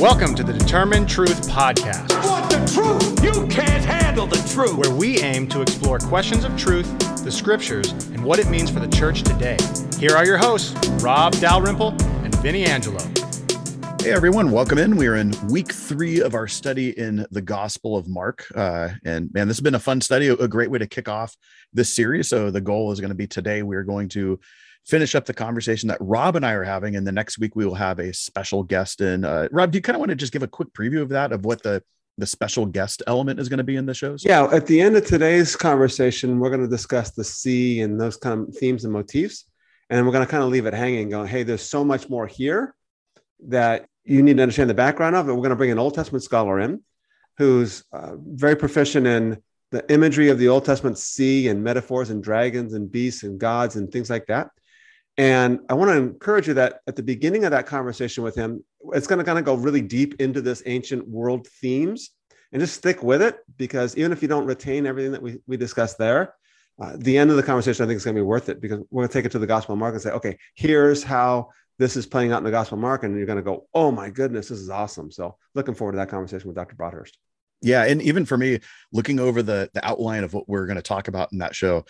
[0.00, 3.22] Welcome to the Determine Truth Podcast, Want the truth?
[3.24, 4.76] You can't handle the truth.
[4.76, 6.86] where we aim to explore questions of truth,
[7.24, 9.56] the scriptures, and what it means for the church today.
[9.98, 11.90] Here are your hosts, Rob Dalrymple
[12.24, 12.98] and Vinnie Angelo.
[14.00, 14.96] Hey everyone, welcome in.
[14.96, 18.46] We are in week three of our study in the Gospel of Mark.
[18.54, 21.36] Uh, and man, this has been a fun study, a great way to kick off
[21.72, 22.28] this series.
[22.28, 24.40] So the goal is going to be today, we're going to
[24.86, 26.96] finish up the conversation that Rob and I are having.
[26.96, 29.24] And the next week we will have a special guest in.
[29.24, 31.32] Uh, Rob, do you kind of want to just give a quick preview of that,
[31.32, 31.82] of what the
[32.16, 34.24] the special guest element is going to be in the shows?
[34.24, 38.16] Yeah, at the end of today's conversation, we're going to discuss the sea and those
[38.16, 39.46] kind of themes and motifs.
[39.90, 42.26] And we're going to kind of leave it hanging, going, hey, there's so much more
[42.26, 42.74] here
[43.48, 45.26] that you need to understand the background of.
[45.26, 46.82] And we're going to bring an Old Testament scholar in
[47.36, 49.42] who's uh, very proficient in
[49.72, 53.76] the imagery of the Old Testament sea and metaphors and dragons and beasts and gods
[53.76, 54.50] and things like that.
[55.16, 58.64] And I want to encourage you that at the beginning of that conversation with him,
[58.92, 62.10] it's going to kind of go really deep into this ancient world themes
[62.52, 65.56] and just stick with it because even if you don't retain everything that we, we
[65.56, 66.34] discussed there,
[66.80, 68.80] uh, the end of the conversation, I think is going to be worth it because
[68.90, 71.96] we're going to take it to the Gospel Mark and say, okay, here's how this
[71.96, 73.04] is playing out in the Gospel Mark.
[73.04, 75.12] And you're going to go, oh my goodness, this is awesome.
[75.12, 76.74] So looking forward to that conversation with Dr.
[76.74, 77.18] Broadhurst.
[77.62, 78.60] Yeah, and even for me,
[78.92, 81.84] looking over the the outline of what we're going to talk about in that show,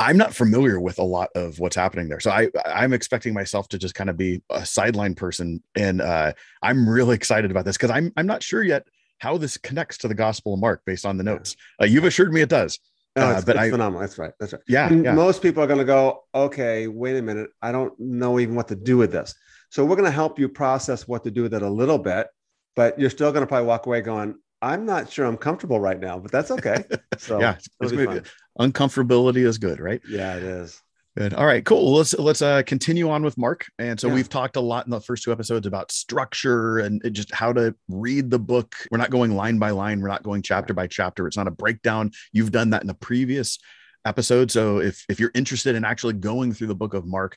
[0.00, 2.20] I'm not familiar with a lot of what's happening there.
[2.20, 6.32] So I I'm expecting myself to just kind of be a sideline person, and uh,
[6.62, 8.86] I'm really excited about this because I'm I'm not sure yet
[9.18, 11.56] how this connects to the Gospel of Mark based on the notes.
[11.82, 12.78] Uh, you've assured me it does.
[13.16, 14.00] No, Uh, but it's I- phenomenal.
[14.00, 14.32] That's right.
[14.38, 14.62] That's right.
[14.68, 15.12] Yeah, yeah.
[15.14, 17.50] Most people are going to go, okay, wait a minute.
[17.60, 19.34] I don't know even what to do with this.
[19.70, 22.28] So we're going to help you process what to do with it a little bit,
[22.76, 25.98] but you're still going to probably walk away going, I'm not sure I'm comfortable right
[25.98, 26.84] now, but that's okay.
[27.18, 28.22] So yeah, it's fun.
[28.60, 30.00] uncomfortability is good, right?
[30.08, 30.80] Yeah, it is.
[31.16, 31.34] Good.
[31.34, 31.94] All right, cool.
[31.94, 33.66] Let's let's uh, continue on with Mark.
[33.80, 34.14] And so Yeah.
[34.14, 37.74] we've talked a lot in the first two episodes about structure and just how to
[37.88, 38.76] read the book.
[38.92, 40.00] We're not going line by line.
[40.00, 41.26] We're not going chapter by chapter.
[41.26, 42.12] It's not a breakdown.
[42.32, 43.58] You've done that in the previous
[44.04, 44.52] episode.
[44.52, 47.36] So if if you're interested in actually going through the book of Mark,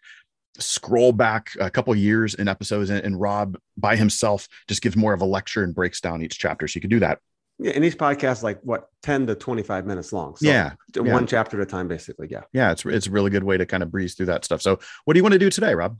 [0.60, 5.14] scroll back a couple years in episodes, and, and Rob by himself just gives more
[5.14, 6.68] of a lecture and breaks down each chapter.
[6.68, 7.20] So you can do that.
[7.60, 10.36] Yeah, and each podcast is like what 10 to 25 minutes long.
[10.36, 11.14] So yeah, yeah.
[11.14, 12.28] one chapter at a time, basically.
[12.30, 12.42] Yeah.
[12.54, 12.72] yeah.
[12.72, 14.62] It's it's a really good way to kind of breeze through that stuff.
[14.62, 15.98] So what do you want to do today, Rob?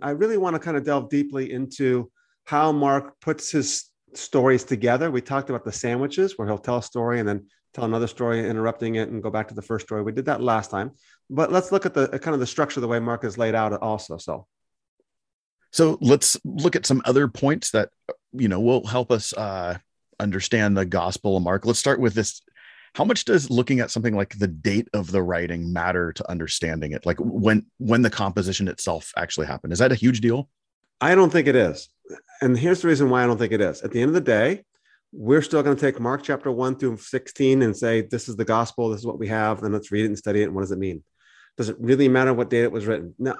[0.00, 2.10] I really want to kind of delve deeply into
[2.44, 5.10] how Mark puts his stories together.
[5.10, 8.48] We talked about the sandwiches where he'll tell a story and then tell another story,
[8.48, 10.02] interrupting it and go back to the first story.
[10.02, 10.92] We did that last time,
[11.28, 13.72] but let's look at the kind of the structure, the way Mark is laid out
[13.74, 14.16] also.
[14.16, 14.46] So
[15.70, 17.90] So let's look at some other points that
[18.32, 19.78] you know will help us uh,
[20.20, 21.66] understand the Gospel of Mark.
[21.66, 22.42] Let's start with this.
[22.94, 26.92] How much does looking at something like the date of the writing matter to understanding
[26.92, 27.04] it?
[27.04, 29.72] Like when when the composition itself actually happened?
[29.72, 30.48] Is that a huge deal?
[31.00, 31.88] I don't think it is.
[32.40, 33.82] And here's the reason why I don't think it is.
[33.82, 34.64] At the end of the day,
[35.12, 38.44] we're still going to take Mark chapter 1 through 16 and say, this is the
[38.44, 40.44] gospel, this is what we have, and let's read it and study it.
[40.44, 41.02] And what does it mean?
[41.56, 43.14] Does it really matter what date it was written?
[43.18, 43.36] No.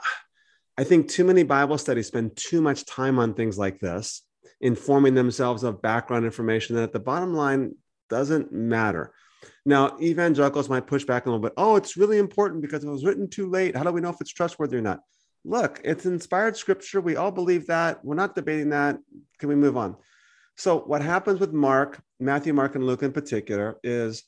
[0.79, 4.23] I think too many Bible studies spend too much time on things like this,
[4.61, 7.75] informing themselves of background information that at the bottom line
[8.09, 9.13] doesn't matter.
[9.65, 11.53] Now, evangelicals might push back a little bit.
[11.57, 13.77] Oh, it's really important because it was written too late.
[13.77, 15.01] How do we know if it's trustworthy or not?
[15.45, 17.01] Look, it's inspired scripture.
[17.01, 18.05] We all believe that.
[18.05, 18.99] We're not debating that.
[19.39, 19.97] Can we move on?
[20.57, 24.25] So, what happens with Mark, Matthew, Mark, and Luke in particular is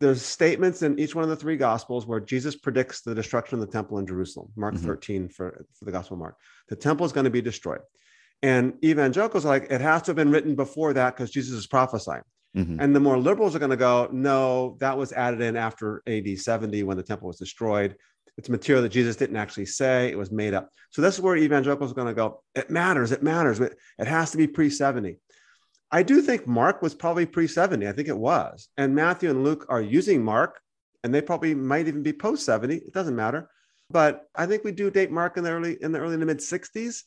[0.00, 3.66] there's statements in each one of the three gospels where Jesus predicts the destruction of
[3.66, 4.48] the temple in Jerusalem.
[4.56, 4.80] Mark Mhm.
[4.80, 6.36] 13 for, for the gospel of Mark.
[6.68, 7.80] The temple is going to be destroyed.
[8.42, 11.66] And evangelicals are like, it has to have been written before that because Jesus is
[11.66, 12.22] prophesying.
[12.56, 12.78] Mhm.
[12.80, 16.34] And the more liberals are going to go, no, that was added in after AD
[16.36, 17.94] 70 when the temple was destroyed.
[18.38, 20.70] It's material that Jesus didn't actually say, it was made up.
[20.90, 23.60] So this is where evangelicals are going to go, it matters, it matters.
[23.60, 25.18] It it has to be pre 70.
[25.92, 27.86] I do think Mark was probably pre 70.
[27.86, 28.68] I think it was.
[28.76, 30.60] And Matthew and Luke are using Mark,
[31.02, 32.76] and they probably might even be post 70.
[32.76, 33.48] It doesn't matter.
[33.90, 36.38] But I think we do date Mark in the early in the early to mid
[36.38, 37.02] 60s,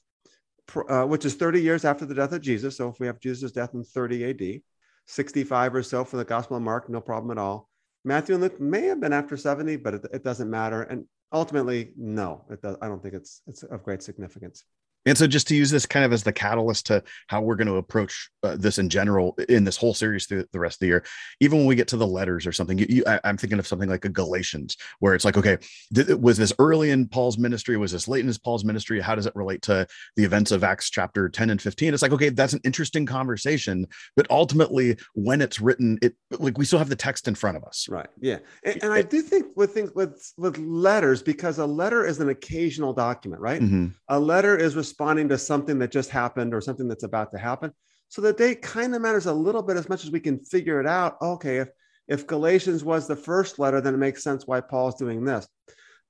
[0.90, 2.76] uh, which is 30 years after the death of Jesus.
[2.78, 4.62] So if we have Jesus' death in 30 AD,
[5.08, 7.70] 65 or so for the Gospel of Mark, no problem at all.
[8.04, 10.82] Matthew and Luke may have been after 70, but it, it doesn't matter.
[10.82, 14.66] And ultimately, no, does, I don't think it's it's of great significance.
[15.06, 17.68] And so, just to use this kind of as the catalyst to how we're going
[17.68, 20.88] to approach uh, this in general in this whole series through the rest of the
[20.88, 21.06] year,
[21.40, 23.68] even when we get to the letters or something, you, you, I, I'm thinking of
[23.68, 25.58] something like a Galatians, where it's like, okay,
[25.94, 27.78] th- was this early in Paul's ministry?
[27.78, 29.00] Was this late in his Paul's ministry?
[29.02, 31.94] How does it relate to the events of Acts chapter 10 and 15?
[31.94, 36.66] It's like, okay, that's an interesting conversation, but ultimately, when it's written, it like we
[36.66, 37.88] still have the text in front of us.
[37.90, 38.08] Right.
[38.20, 38.40] Yeah.
[38.64, 42.30] And, and I do think with things with with letters, because a letter is an
[42.30, 43.62] occasional document, right?
[43.62, 43.94] Mhm.
[44.10, 47.72] A letter is responding to something that just happened or something that's about to happen.
[48.10, 50.80] So the date kind of matters a little bit as much as we can figure
[50.80, 51.18] it out.
[51.20, 51.70] Okay, if
[52.08, 55.48] if Galatians was the first letter, then it makes sense why Paul's doing this.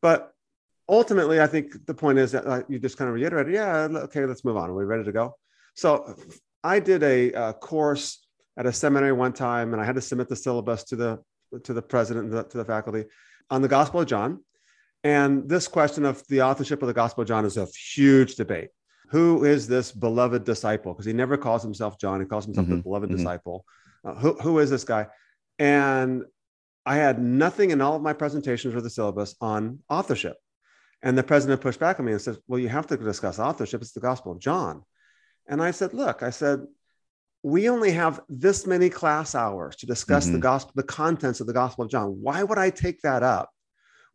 [0.02, 0.34] But
[0.90, 4.26] ultimately, I think the point is that uh, you just kind of reiterated, yeah, okay,
[4.26, 4.70] let's move on.
[4.70, 5.38] Are we ready to go?
[5.76, 6.16] So
[6.62, 8.28] I did a, a course
[8.58, 11.20] at a seminary one time, and I had to submit the syllabus to the
[11.64, 13.06] to the president the, to the faculty
[13.50, 14.44] on the Gospel of John.
[15.04, 18.70] And this question of the authorship of the Gospel of John is a huge debate.
[19.10, 20.94] Who is this beloved disciple?
[20.94, 23.18] Because he never calls himself John; he calls himself mm-hmm, the beloved mm-hmm.
[23.18, 23.66] disciple.
[24.04, 25.08] Uh, who, who is this guy?
[25.60, 26.24] And
[26.86, 30.38] I had nothing in all of my presentations or the syllabus on authorship.
[31.02, 33.82] And the president pushed back on me and said, Well, you have to discuss authorship.
[33.82, 34.84] It's the Gospel of John.
[35.48, 36.66] And I said, Look, I said,
[37.44, 40.36] we only have this many class hours to discuss mm-hmm.
[40.36, 42.22] the gospel, the contents of the Gospel of John.
[42.22, 43.50] Why would I take that up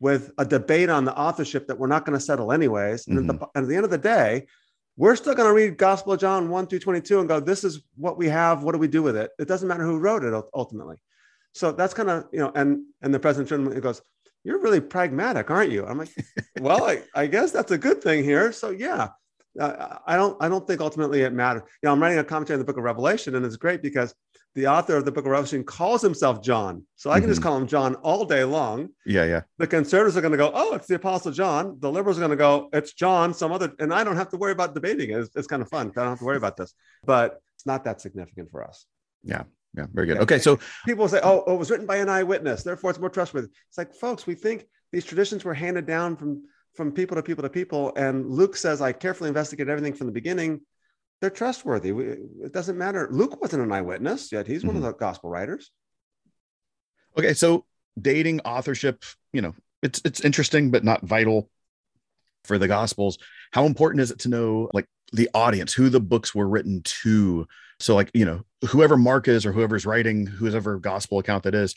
[0.01, 3.07] with a debate on the authorship that we're not going to settle anyways?
[3.07, 3.19] Mm-hmm.
[3.19, 4.47] And, at the, at the end of the day,
[4.97, 7.83] we're still going to read Gospel of John 1 through 22 and go, this is
[7.97, 8.65] what we have.
[8.65, 9.31] What do we do with it?
[9.39, 10.97] It doesn't matter who wrote it ultimately.
[11.53, 14.03] So that's kind of, you know, and and the president goes,
[14.45, 15.87] You're really pragmatic, aren't you?
[15.87, 16.11] I'm like,
[16.61, 18.53] Well, I, I guess that's a good thing here.
[18.53, 19.09] So yeah.
[19.59, 20.37] Uh, I don't.
[20.41, 21.63] I don't think ultimately it matters.
[21.83, 24.15] You know, I'm writing a commentary on the Book of Revelation, and it's great because
[24.55, 27.31] the author of the Book of Revelation calls himself John, so I can mm-hmm.
[27.31, 28.89] just call him John all day long.
[29.07, 29.43] Yeah, yeah.
[29.59, 32.31] The conservatives are going to go, "Oh, it's the Apostle John." The liberals are going
[32.31, 35.19] to go, "It's John." Some other, and I don't have to worry about debating it.
[35.19, 35.93] It's, it's kind of fun.
[35.97, 36.75] I don't have to worry about this,
[37.05, 38.87] but it's not that significant for us.
[39.23, 39.43] Yeah,
[39.77, 40.19] yeah, very good.
[40.19, 43.11] Okay, so people say, oh, oh, it was written by an eyewitness, therefore it's more
[43.11, 43.49] trustworthy.
[43.69, 46.45] It's like, folks, we think these traditions were handed down from
[46.75, 50.13] from people to people to people, and Luke says, I carefully investigated everything from the
[50.13, 50.61] beginning.
[51.21, 51.93] They're trustworthy.
[51.93, 52.05] We,
[52.45, 53.09] it doesn't matter.
[53.11, 54.69] Luke wasn't an eyewitness yet; he's mm-hmm.
[54.69, 54.93] one of mm-hmm.
[54.93, 55.71] the gospel writers.
[57.19, 57.65] Okay, so
[58.01, 61.51] dating authorship, you know, it's it's interesting, but not vital
[62.45, 63.19] for the gospels.
[63.53, 67.47] How important is it to know, like, the audience, who the books were written to?
[67.81, 71.75] So, like, you know, whoever Mark is or whoever's writing, whoever gospel account that is,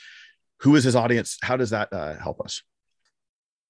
[0.60, 1.38] who is his audience?
[1.42, 2.62] How does that uh, help us?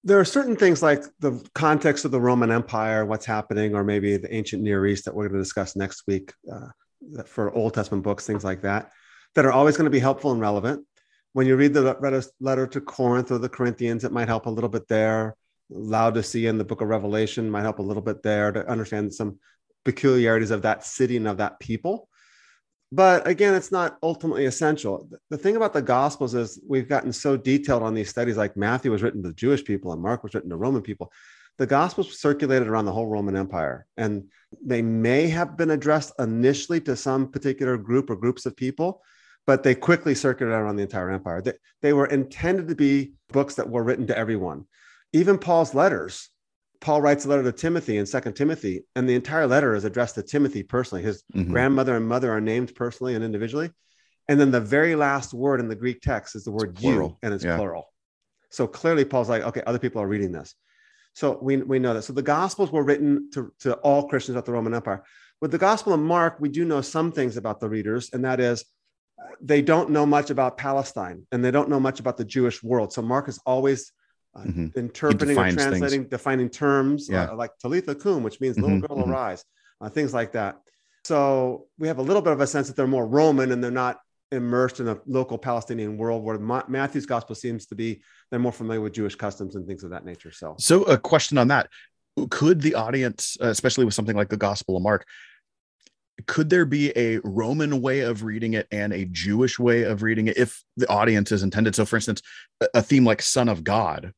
[0.04, 4.16] There are certain things like the context of the Roman Empire, what's happening, or maybe
[4.16, 6.68] the ancient Near East that we're going to discuss next week uh,
[7.24, 8.90] for Old Testament books, things like that,
[9.34, 10.84] that are always going to be helpful and relevant.
[11.34, 14.68] When you read the letter to Corinth or the Corinthians, it might help a little
[14.68, 15.36] bit there.
[15.70, 19.38] Laodicea in the book of Revelation might help a little bit there to understand some
[19.84, 22.08] peculiarities of that city and of that people
[22.92, 25.08] but again it's not ultimately essential.
[25.30, 28.92] The thing about the gospels is we've gotten so detailed on these studies like matthew
[28.92, 31.10] was written to jewish people and mark was written to roman people.
[31.58, 34.24] The gospels circulated around the whole roman empire and
[34.64, 39.02] they may have been addressed initially to some particular group or groups of people
[39.46, 41.42] but they quickly circulated around the entire empire.
[41.42, 44.66] They, they were intended to be books that were written to everyone.
[45.12, 46.28] Even paul's letters
[46.82, 50.16] Paul writes a letter to Timothy in Second Timothy, and the entire letter is addressed
[50.16, 51.02] to Timothy personally.
[51.02, 51.50] His mm-hmm.
[51.50, 53.70] grandmother and mother are named personally and individually.
[54.28, 57.32] And then the very last word in the Greek text is the word you, and
[57.32, 57.56] it's yeah.
[57.56, 57.88] plural.
[58.50, 60.54] So clearly, Paul's like, okay, other people are reading this.
[61.14, 62.02] So we, we know that.
[62.02, 65.04] So the Gospels were written to, to all Christians of the Roman Empire.
[65.40, 68.40] With the Gospel of Mark, we do know some things about the readers, and that
[68.40, 68.64] is
[69.40, 72.92] they don't know much about Palestine and they don't know much about the Jewish world.
[72.92, 73.92] So Mark is always
[74.34, 74.66] uh, mm-hmm.
[74.78, 76.10] interpreting or translating, things.
[76.10, 77.24] defining terms yeah.
[77.24, 78.86] uh, like Talitha Kum, which means little mm-hmm.
[78.86, 79.10] girl mm-hmm.
[79.10, 79.44] arise,
[79.80, 80.58] uh, things like that.
[81.04, 83.70] So we have a little bit of a sense that they're more Roman and they're
[83.70, 83.98] not
[84.30, 88.52] immersed in a local Palestinian world where Ma- Matthew's gospel seems to be they're more
[88.52, 90.32] familiar with Jewish customs and things of that nature.
[90.32, 91.68] So, so a question on that:
[92.30, 95.04] Could the audience, uh, especially with something like the Gospel of Mark,
[96.26, 100.28] could there be a Roman way of reading it and a Jewish way of reading
[100.28, 101.74] it if the audience is intended?
[101.74, 102.22] So, for instance,
[102.74, 104.12] a theme like Son of God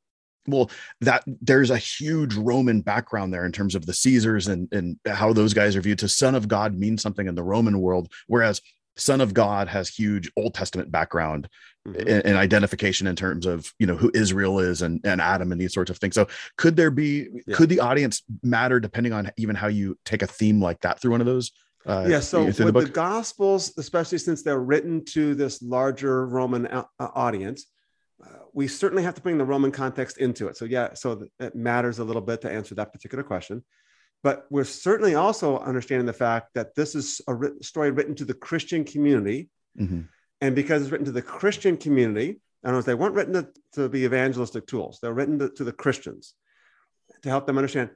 [0.46, 0.70] well
[1.00, 5.32] that there's a huge roman background there in terms of the caesars and and how
[5.32, 8.60] those guys are viewed to son of god means something in the roman world whereas
[8.96, 11.48] son of god has huge old testament background
[11.86, 11.98] mm-hmm.
[12.00, 15.60] and, and, identification in terms of you know who israel is and, and adam and
[15.60, 17.56] these sorts of things so could there be yeah.
[17.56, 21.10] could the audience matter depending on even how you take a theme like that through
[21.10, 21.52] one of those
[21.86, 26.66] uh, yeah so with the, the, gospels especially since they're written to this larger roman
[26.66, 27.66] uh, audience
[28.52, 30.56] we certainly have to bring the Roman context into it.
[30.56, 33.64] So yeah, so it matters a little bit to answer that particular question.
[34.22, 38.34] But we're certainly also understanding the fact that this is a story written to the
[38.34, 39.50] Christian community.
[39.78, 40.02] Mm-hmm.
[40.40, 43.48] And because it's written to the Christian community, in other words, they weren't written to,
[43.74, 44.98] to be evangelistic tools.
[45.02, 46.34] They're written to, to the Christians
[47.22, 47.90] to help them understand.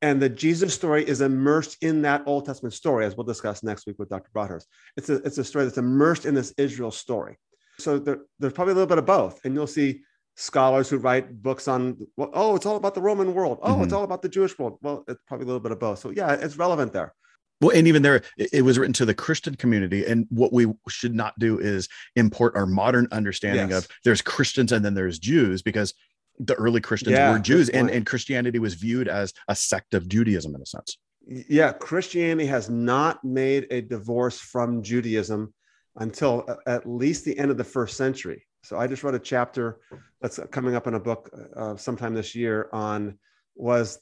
[0.00, 3.86] And the Jesus story is immersed in that Old Testament story, as we'll discuss next
[3.86, 4.30] week with Dr.
[4.32, 4.68] Broadhurst.
[4.96, 7.38] It's a, it's a story that's immersed in this Israel story.
[7.78, 9.40] So there, there's probably a little bit of both.
[9.44, 10.00] And you'll see
[10.36, 13.58] scholars who write books on, well, oh, it's all about the Roman world.
[13.62, 13.84] Oh, Mhm.
[13.84, 14.78] it's all about the Jewish world.
[14.82, 15.98] Well, it's probably a little bit of both.
[15.98, 17.14] So yeah, it's relevant there.
[17.60, 20.04] Well, and even there, it it was written to the Christian community.
[20.04, 23.84] And what we should not do is import our modern understanding Yes.
[23.84, 25.94] of there's Christians and then there's Jews because
[26.38, 30.08] the early Christians Yeah, were Jews and, and Christianity was viewed as a sect of
[30.08, 30.98] Judaism in a sense.
[31.26, 35.54] Yeah, Christianity has not made a divorce from Judaism
[35.96, 38.46] until at least the end of the first century.
[38.62, 39.80] So I just wrote a chapter
[40.20, 43.18] that's coming up in a book uh, sometime this year on
[43.56, 43.98] was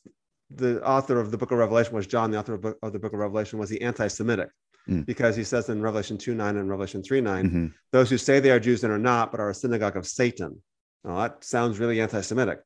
[0.51, 2.99] the author of the book of Revelation was John, the author of, book, of the
[2.99, 4.49] book of Revelation was he anti-Semitic
[4.89, 5.05] Mm.
[5.05, 7.73] because he says in Revelation 2 9 and Revelation 3 9, Mhm.
[7.93, 10.63] those who say they are Jews and are not, but are a synagogue of Satan.
[11.05, 12.61] Now, that sounds really anti-Semitic.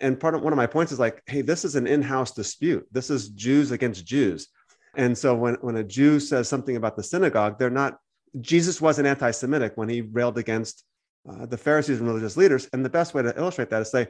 [0.00, 2.86] And part of one of my points is like, hey, this is an in-house dispute.
[2.92, 4.46] This is Jews against Jews.
[4.94, 7.98] And so when, when a Jew says something about the synagogue, they're not,
[8.40, 10.84] Jesus wasn't anti-Semitic when he railed against
[11.28, 12.68] uh, the Pharisees and religious leaders.
[12.72, 14.08] And the best way to illustrate that is say,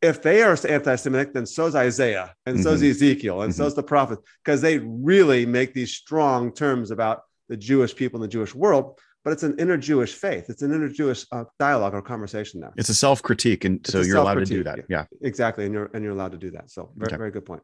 [0.00, 4.60] if they are anti-Semitic, then so's Isaiah and so's Ezekiel and so's the prophet, because
[4.60, 8.98] they really make these strong terms about the Jewish people and the Jewish world.
[9.24, 10.46] But it's an inner Jewish faith.
[10.48, 12.72] It's an inner Jewish uh, dialogue or conversation there.
[12.76, 13.64] It's a self critique.
[13.64, 14.80] And so you're allowed to do that.
[14.88, 15.04] Yeah.
[15.20, 16.72] Exactly, and you're and you're allowed to do that.
[16.72, 17.16] So very Okay.
[17.18, 17.62] very good point.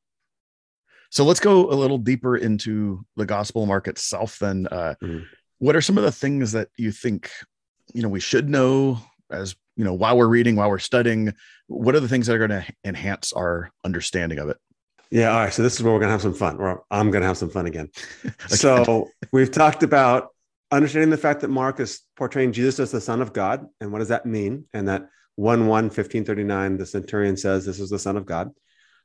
[1.10, 4.38] So let's go a little deeper into the gospel mark itself.
[4.38, 5.24] Then, uh, Mhm.
[5.58, 7.30] What are some of the things that you think
[7.92, 8.98] you know we should know
[9.30, 11.32] as you know while we're reading, while we're studying?
[11.66, 14.56] What are the things that are going to enhance our understanding of it?
[15.10, 15.32] Yeah.
[15.32, 15.52] All right.
[15.52, 17.66] So this is where we're gonna have some fun, or I'm gonna have some fun
[17.66, 17.90] again.
[18.48, 20.28] So we've talked about
[20.70, 24.00] understanding the fact that Mark is portraying Jesus as the Son of God, and what
[24.00, 24.66] does that mean?
[24.74, 28.50] And that 1 1 1539, the centurion says this is the Son of God.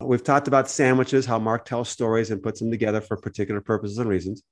[0.01, 3.97] We've talked about sandwiches, how Mark tells stories and puts them together for particular purposes
[3.97, 4.43] and reasons.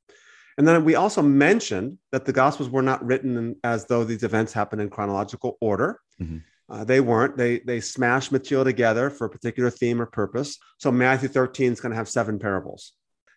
[0.58, 4.24] And then we also mentioned that the Gospels were not written in, as though these
[4.24, 6.00] events happened in chronological order.
[6.22, 6.42] Mhm.
[6.70, 7.36] Uh, they weren't.
[7.38, 10.58] They they smashed material together for a particular theme or purpose.
[10.78, 12.94] So Matthew 13 is going to have seven parables.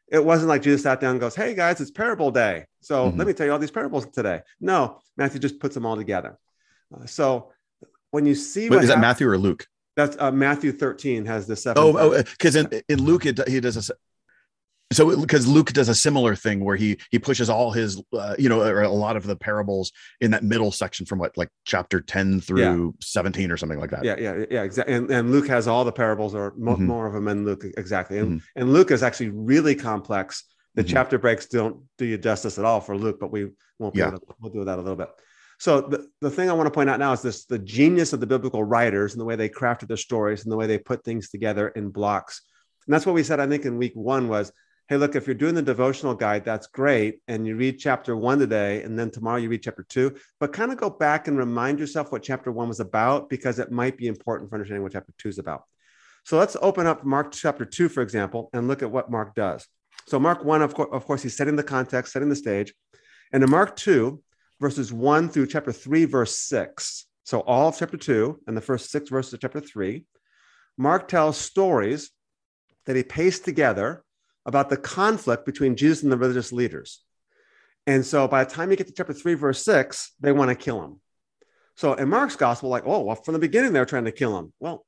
[0.08, 2.66] It wasn't like Jesus sat down and goes, "Hey guys, it's parable day.
[2.80, 3.18] So Mhm.
[3.18, 6.38] let me tell you all these parables today." No, Matthew just puts them all together.
[6.94, 7.52] Uh, so
[8.10, 9.66] when you see Wait, what is that Matthew or Luke?
[9.96, 11.82] that's uh, Matthew 13 has the seven.
[11.82, 13.94] Oh, oh, because in, in Luke it, he does a
[14.92, 18.48] so because Luke does a similar thing where he he pushes all his uh, you
[18.48, 22.40] know a lot of the parables in that middle section from what like chapter ten
[22.40, 24.04] through seventeen or something like that.
[24.04, 24.94] yeah, yeah, yeah, exactly.
[24.94, 26.80] And, and Luke has all the parables, or mo- Mhm.
[26.86, 28.18] more of them in Luke, exactly.
[28.18, 28.44] And, Mhm.
[28.56, 30.44] and Luke is actually really complex.
[30.74, 30.88] The Mhm.
[30.88, 33.48] chapter breaks don't do you justice at all for Luke, but we
[33.78, 34.08] won't be Yeah.
[34.08, 35.08] able to, we'll do that a little bit.
[35.58, 38.20] So the, the thing I want to point out now is this the genius of
[38.20, 41.04] the biblical writers and the way they crafted their stories and the way they put
[41.04, 42.42] things together in blocks.
[42.86, 44.52] And that's what we said, I think, in week one was,
[44.88, 47.20] hey, look, if you're doing the devotional guide, that's great.
[47.26, 50.72] And you read chapter one today, and then tomorrow you read chapter two, but kind
[50.72, 54.06] of go back and remind yourself what chapter one was about because it might be
[54.06, 55.62] important for understanding what chapter two is about.
[56.26, 59.66] So let's open up Mark chapter two, for example, and look at what Mark does.
[60.06, 62.74] So Mark one, of, course, of course, he's setting the context, setting the stage.
[63.32, 64.22] And in Mark two,
[64.60, 67.06] verses one through chapter three, verse six.
[67.24, 70.04] So all of chapter two and the first six verses of chapter three,
[70.76, 72.10] Mark tells stories
[72.84, 74.03] that he pastes together
[74.46, 77.02] about the conflict between Jesus and the religious leaders.
[77.86, 80.54] And so by the time you get to chapter three, verse six, they want to
[80.54, 81.00] kill him.
[81.76, 84.38] So in Mark's gospel, like, oh, well, from the beginning, they were trying to kill
[84.38, 84.52] him.
[84.60, 84.86] Well,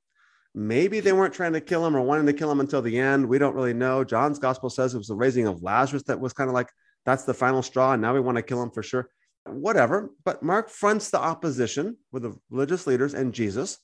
[0.54, 3.28] maybe they weren't trying to kill him or wanting to kill him until the end.
[3.28, 4.04] We don't really know.
[4.04, 6.70] John's gospel says it was the raising of Lazarus that was kind of like,
[7.04, 7.92] that's the final straw.
[7.92, 9.10] And now we want to kill him for sure.
[9.44, 10.10] Whatever.
[10.24, 13.78] But Mark fronts the opposition with the religious leaders and Jesus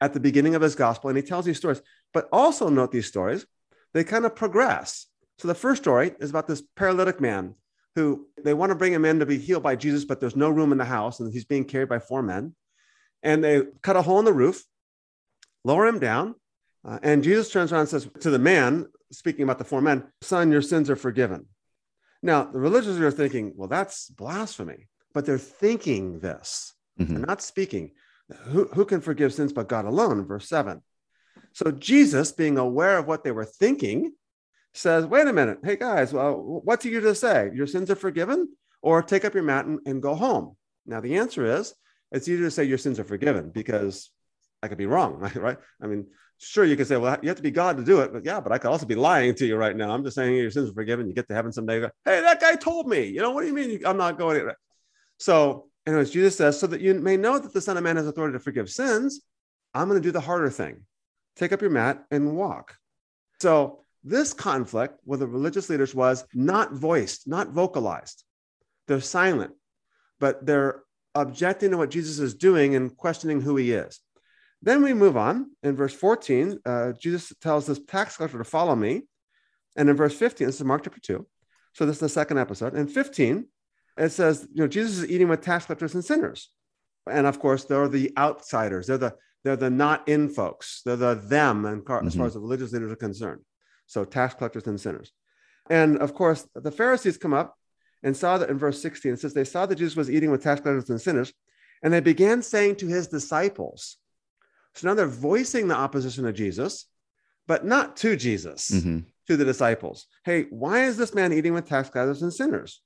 [0.00, 1.10] at the beginning of his gospel.
[1.10, 1.82] And he tells these stories.
[2.14, 3.46] But also note these stories,
[3.94, 5.06] they kind of progress.
[5.38, 7.54] So the first story is about this paralytic man
[7.94, 10.50] who they want to bring him in to be healed by Jesus, but there's no
[10.50, 12.54] room in the house and he's being carried by four men.
[13.22, 14.64] And they cut a hole in the roof,
[15.64, 16.34] lower him down.
[16.84, 20.04] uh, and Jesus turns around and says to the man, speaking about the four men,
[20.22, 21.46] Son, your sins are forgiven.
[22.22, 26.74] Now, the religious are thinking, well, that's blasphemy, but they're thinking this.
[27.00, 27.08] Mhm.
[27.08, 27.92] They're not speaking.
[28.48, 30.26] Who, who can forgive sins but God alone?
[30.26, 30.82] Verse seven.
[31.52, 34.12] So Jesus, being aware of what they were thinking,
[34.74, 35.58] says, wait a minute.
[35.62, 37.50] Hey, guys, well, what's he to say?
[37.54, 38.48] Your sins are forgiven?
[38.80, 40.56] Or take up your mat and, and go home.
[40.86, 41.74] Now, the answer is
[42.12, 44.10] it's easier to say your sins are forgiven because
[44.62, 45.58] I could be wrong, right?
[45.82, 46.06] I mean,
[46.38, 48.12] sure, you could say, well, you have to be God to do it.
[48.12, 49.90] But yeah, but I could also be lying to you right now.
[49.90, 51.08] I'm just saying your sins are forgiven.
[51.08, 51.80] You get to heaven someday.
[51.80, 53.06] Go, hey, that guy told me.
[53.06, 54.48] You know, what do you mean I'm not going?
[55.18, 58.06] So, anyways, Jesus says, so that you may know that the Son of Man has
[58.06, 59.22] authority to forgive sins,
[59.74, 60.84] I'm going to do the harder thing
[61.38, 62.76] take up your mat and walk.
[63.40, 68.24] So, this conflict with the religious leaders was not voiced, not vocalized.
[68.86, 69.52] They're silent,
[70.20, 70.82] but they're
[71.14, 74.00] objecting to what Jesus is doing and questioning who he is.
[74.62, 75.50] Then we move on.
[75.62, 79.02] In verse 14, uh, Jesus tells this tax collector to follow me.
[79.76, 81.26] And in verse 15, this is Mark chapter 2.
[81.74, 82.74] So this is the second episode.
[82.74, 83.46] In 15,
[83.98, 86.50] it says, you know, Jesus is eating with tax collectors and sinners.
[87.08, 88.86] And of course, they're the outsiders.
[88.86, 89.14] They're the
[89.44, 90.82] they're the not in folks.
[90.84, 92.06] They're the them and mm-hmm.
[92.06, 93.42] as far as the religious leaders are concerned.
[93.86, 95.12] So tax collectors and sinners.
[95.70, 97.56] And of course, the Pharisees come up
[98.02, 100.42] and saw that in verse 16, it says they saw that Jesus was eating with
[100.42, 101.32] tax collectors and sinners,
[101.82, 103.96] and they began saying to his disciples.
[104.74, 106.86] So now they're voicing the opposition to Jesus,
[107.46, 109.00] but not to Jesus, mm-hmm.
[109.26, 110.06] to the disciples.
[110.24, 112.80] Hey, why is this man eating with tax collectors and sinners?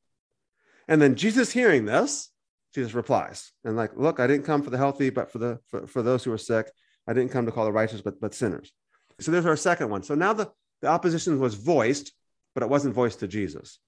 [0.88, 2.30] And then Jesus hearing this,
[2.75, 5.87] Jesus replies, and like, look, I didn't come for the healthy, but for the for,
[5.87, 6.71] for those who are sick.
[7.07, 8.73] I didn't come to call the righteous, but but sinners.
[9.21, 10.02] So there's our second one.
[10.02, 10.50] So now the,
[10.81, 12.12] the opposition was voiced,
[12.55, 13.79] but it wasn't voiced to Jesus.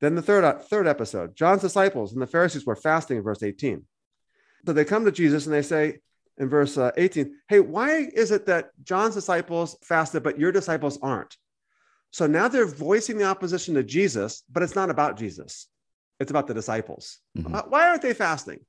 [0.00, 3.84] Then the third, third episode, John's disciples and the Pharisees were fasting in verse 18.
[4.66, 5.98] So they come to Jesus and they say
[6.38, 10.98] in verse uh, 18, Hey, why is it that John's disciples fasted, but your disciples
[11.02, 11.36] aren't?
[12.10, 15.68] So now they're voicing the opposition to Jesus, but it's not about Jesus.
[16.22, 17.18] It's about the disciples.
[17.36, 17.54] Mm-hmm.
[17.54, 18.60] Uh, why aren't they fasting?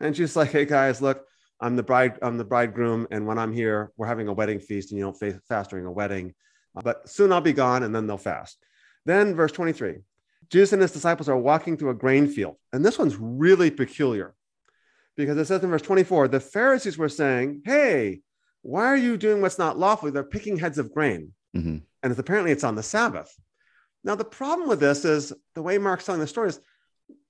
[0.00, 1.24] And she's like, Hey guys, look,
[1.60, 4.90] I'm the bride, I'm the bridegroom, and when I'm here, we're having a wedding feast,
[4.90, 6.34] and you don't fast during a wedding.
[6.74, 8.56] Uh, but soon I'll be gone, and then they'll fast.
[9.04, 9.98] Then verse 23,
[10.50, 14.34] Jesus and his disciples are walking through a grain field, and this one's really peculiar
[15.16, 18.20] because it says in verse 24, the Pharisees were saying, Hey,
[18.62, 20.10] why are you doing what's not lawful?
[20.10, 21.32] They're picking heads of grain.
[21.56, 21.78] Mm-hmm.
[22.02, 23.32] And it's, apparently it's on the Sabbath.
[24.02, 26.60] Now, the problem with this is the way Mark's telling the story is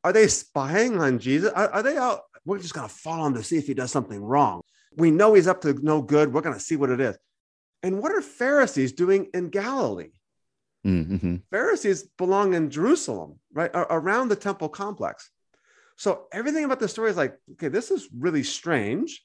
[0.05, 1.53] are they spying on Jesus?
[1.53, 2.21] Are, are they out?
[2.45, 4.63] We're just going to follow him to see if he does something wrong.
[4.97, 6.33] We know he's up to no good.
[6.33, 7.17] We're going to see what it is.
[7.83, 10.11] And what are Pharisees doing in Galilee?
[10.87, 11.37] Mm-hmm.
[11.51, 13.71] Pharisees belong in Jerusalem, right?
[13.75, 15.31] Around the temple complex.
[15.97, 19.23] So everything about the story is like, okay, this is really strange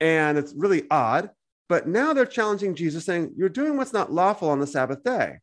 [0.00, 1.30] and it's really odd.
[1.68, 5.38] But now they're challenging Jesus, saying, You're doing what's not lawful on the Sabbath day.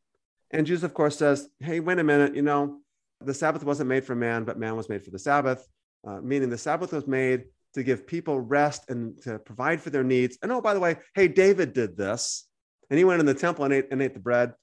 [0.51, 2.79] And Jesus, of course, says, Hey, wait a minute, you know,
[3.21, 5.67] the Sabbath wasn't made for man, but man was made for the Sabbath,
[6.07, 10.03] uh, meaning the Sabbath was made to give people rest and to provide for their
[10.03, 10.37] needs.
[10.41, 12.47] And oh, by the way, hey, David did this.
[12.89, 14.53] And he went in the temple and ate, and ate the bread.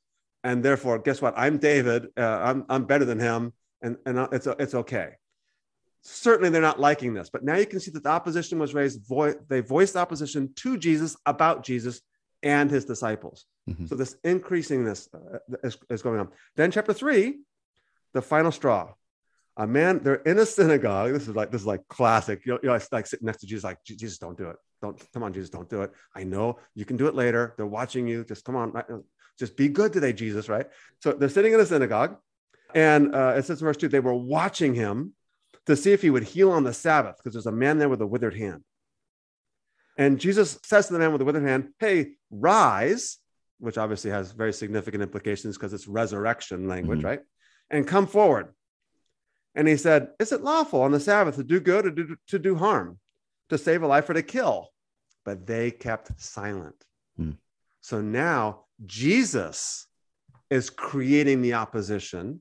[0.43, 1.35] And therefore, guess what?
[1.37, 2.09] I'm David.
[2.17, 3.53] Uh, I'm, I'm better than him.
[3.83, 5.15] And, and it's, it's okay
[6.05, 7.31] certainly they're not liking this.
[7.31, 9.07] But now you can see that the opposition was raised.
[9.09, 12.01] Vo- they voiced opposition to Jesus about Jesus
[12.43, 13.47] and his disciples.
[13.69, 13.87] Mm-hmm.
[13.87, 16.29] So this increasing this uh, is, is, going on.
[16.57, 17.39] Then chapter three,
[18.15, 18.95] the final straw.
[19.57, 21.13] A man, they're in a synagogue.
[21.13, 22.45] This is like this is like classic.
[22.45, 24.57] You know, you know like sitting next to Jesus, like Jesus, don't do it.
[24.83, 25.93] Don't come on, Jesus, don't do it.
[26.15, 27.55] I know you can do it later.
[27.57, 28.25] They're watching you.
[28.25, 28.73] Just come on,
[29.39, 30.49] just be good today, Jesus.
[30.49, 30.67] Right.
[31.01, 32.17] So they're sitting in a synagogue,
[32.75, 35.13] and uh, it says in verse two, they were watching him
[35.67, 38.01] to see if he would heal on the Sabbath because there's a man there with
[38.01, 38.63] a withered hand.
[39.97, 43.19] And Jesus says to the man with the withered hand, Hey, rise,
[43.59, 47.07] which obviously has very significant implications because it's resurrection language, mm-hmm.
[47.07, 47.21] right?
[47.71, 48.55] And come forward.
[49.55, 52.39] And he said, Is it lawful on the Sabbath to do good or to, to
[52.39, 52.99] do harm,
[53.49, 54.71] to save a life or to kill?
[55.25, 56.77] But they kept silent.
[57.19, 57.37] Mm.
[57.81, 59.87] So now Jesus
[60.51, 62.41] is creating the opposition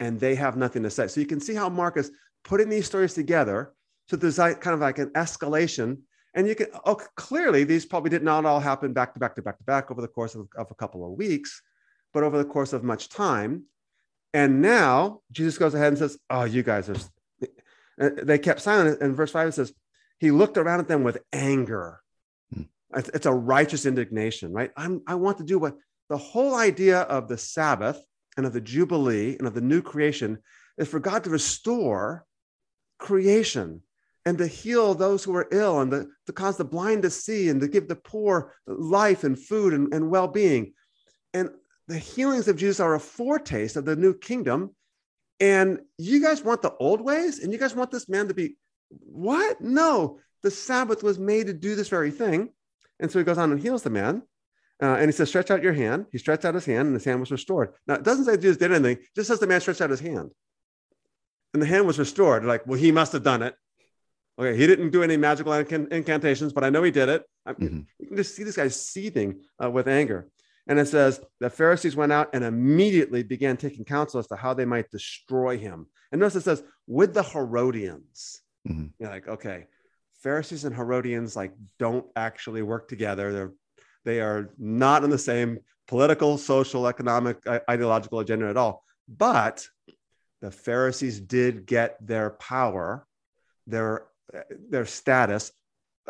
[0.00, 1.08] and they have nothing to say.
[1.08, 2.10] So you can see how Mark is
[2.44, 3.72] putting these stories together.
[4.08, 5.98] So there's like, kind of like an escalation.
[6.34, 9.42] And you can, oh, clearly these probably did not all happen back to back to
[9.42, 11.62] back to back over the course of, of a couple of weeks,
[12.12, 13.64] but over the course of much time.
[14.36, 16.96] And now Jesus goes ahead and says, Oh, you guys are,
[18.22, 19.00] they kept silent.
[19.00, 19.72] And verse five, it says,
[20.18, 22.00] He looked around at them with anger.
[22.52, 22.64] Hmm.
[22.94, 24.72] It's a righteous indignation, right?
[24.76, 25.78] I'm, I want to do what
[26.10, 27.98] the whole idea of the Sabbath
[28.36, 30.36] and of the Jubilee and of the new creation
[30.76, 32.26] is for God to restore
[32.98, 33.80] creation
[34.26, 37.48] and to heal those who are ill and to, to cause the blind to see
[37.48, 40.74] and to give the poor life and food and, and well being.
[41.32, 41.48] And
[41.88, 44.74] the healings of Jesus are a foretaste of the new kingdom.
[45.38, 47.40] And you guys want the old ways?
[47.40, 48.56] And you guys want this man to be
[48.88, 49.60] what?
[49.60, 52.50] No, the Sabbath was made to do this very thing.
[52.98, 54.22] And so he goes on and heals the man.
[54.82, 56.06] Uh, and he says, Stretch out your hand.
[56.12, 57.72] He stretched out his hand, and his hand was restored.
[57.86, 60.00] Now, it doesn't say Jesus did anything, it just says the man stretched out his
[60.00, 60.30] hand
[61.56, 62.44] and the hand was restored.
[62.44, 63.54] Like, well, he must have done it.
[64.38, 67.24] Okay, he didn't do any magical incantations, but I know he did it.
[67.48, 67.80] Mm-hmm.
[67.98, 70.28] You can just see this guy seething uh, with anger.
[70.66, 74.54] And it says the Pharisees went out and immediately began taking counsel as to how
[74.54, 75.86] they might destroy him.
[76.10, 78.42] And notice it says, with the Herodians.
[78.68, 78.86] Mm-hmm.
[78.98, 79.66] You're like, okay,
[80.22, 83.32] Pharisees and Herodians like don't actually work together.
[83.32, 83.52] They're
[84.04, 88.84] they are not on the same political, social, economic, ideological agenda at all.
[89.08, 89.66] But
[90.40, 93.04] the Pharisees did get their power,
[93.66, 94.06] their,
[94.70, 95.50] their status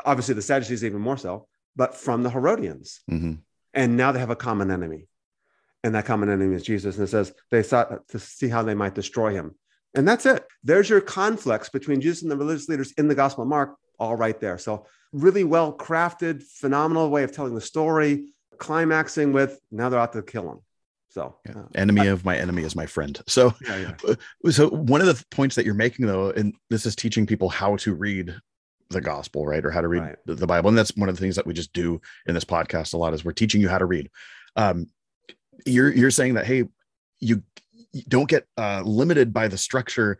[0.05, 3.01] obviously the Sadducees even more so, but from the Herodians.
[3.11, 3.39] Mhm.
[3.77, 5.07] And now they have a common enemy.
[5.85, 6.97] And that common enemy is Jesus.
[6.97, 9.55] And it says they sought to see how they might destroy him.
[9.95, 10.45] And that's it.
[10.65, 14.17] There's your conflicts between Jesus and the religious leaders in the Gospel of Mark, all
[14.17, 14.59] right there.
[14.59, 18.27] So, really well crafted, phenomenal way of telling the story,
[18.59, 20.59] climaxing with now they're out to kill him.
[21.11, 21.61] So, Yeah.
[21.61, 24.15] uh, enemy of my enemy is my friend so yeah, yeah.
[24.51, 27.77] so one of the points that you're making though and this is teaching people how
[27.77, 28.35] to read
[28.91, 30.17] the gospel right or how to read Right.
[30.27, 32.95] the, bible and that's one of the things that we just do in this podcast
[32.95, 34.11] a lot is we're teaching you how to read
[34.55, 34.87] um
[35.67, 36.65] you're you're saying that hey
[37.19, 37.43] you,
[37.93, 40.19] you don't get uh limited by the structure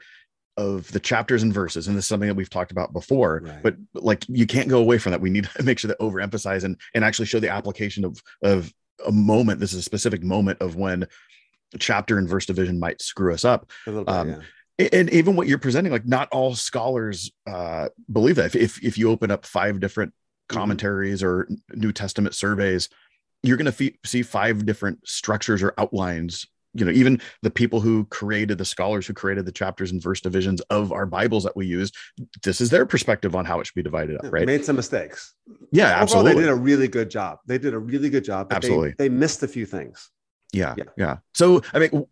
[0.57, 3.63] of the chapters and verses and this is something that we've talked about before Right.
[3.63, 6.65] but like you can't go away from that we need to make sure to overemphasize
[6.65, 8.73] and and actually show the application of of
[9.07, 11.07] a moment this is a specific moment of when
[11.79, 14.39] chapter and verse division might screw us up A little bit, Um, yeah.
[14.79, 18.99] And even what you're presenting like not all scholars uh believe that if if, if
[18.99, 20.13] you open up five different
[20.49, 20.59] Mm-hmm.
[20.61, 22.89] commentaries or new testament surveys
[23.43, 28.05] you're going to see five different structures or outlines you know even the people who
[28.11, 31.67] created the scholars who created the chapters and verse divisions of our bibles that we
[31.67, 31.91] use
[32.45, 35.35] this is their perspective on how it should be divided up right Made some mistakes.
[35.73, 37.39] yeah Overall, absolutely they did a really good job.
[37.47, 38.49] They did a really good job.
[38.49, 38.95] but they- Absolutely.
[38.99, 40.11] They, missed a few things.
[40.53, 40.85] yeah, Yeah.
[40.97, 42.07] yeah so i mean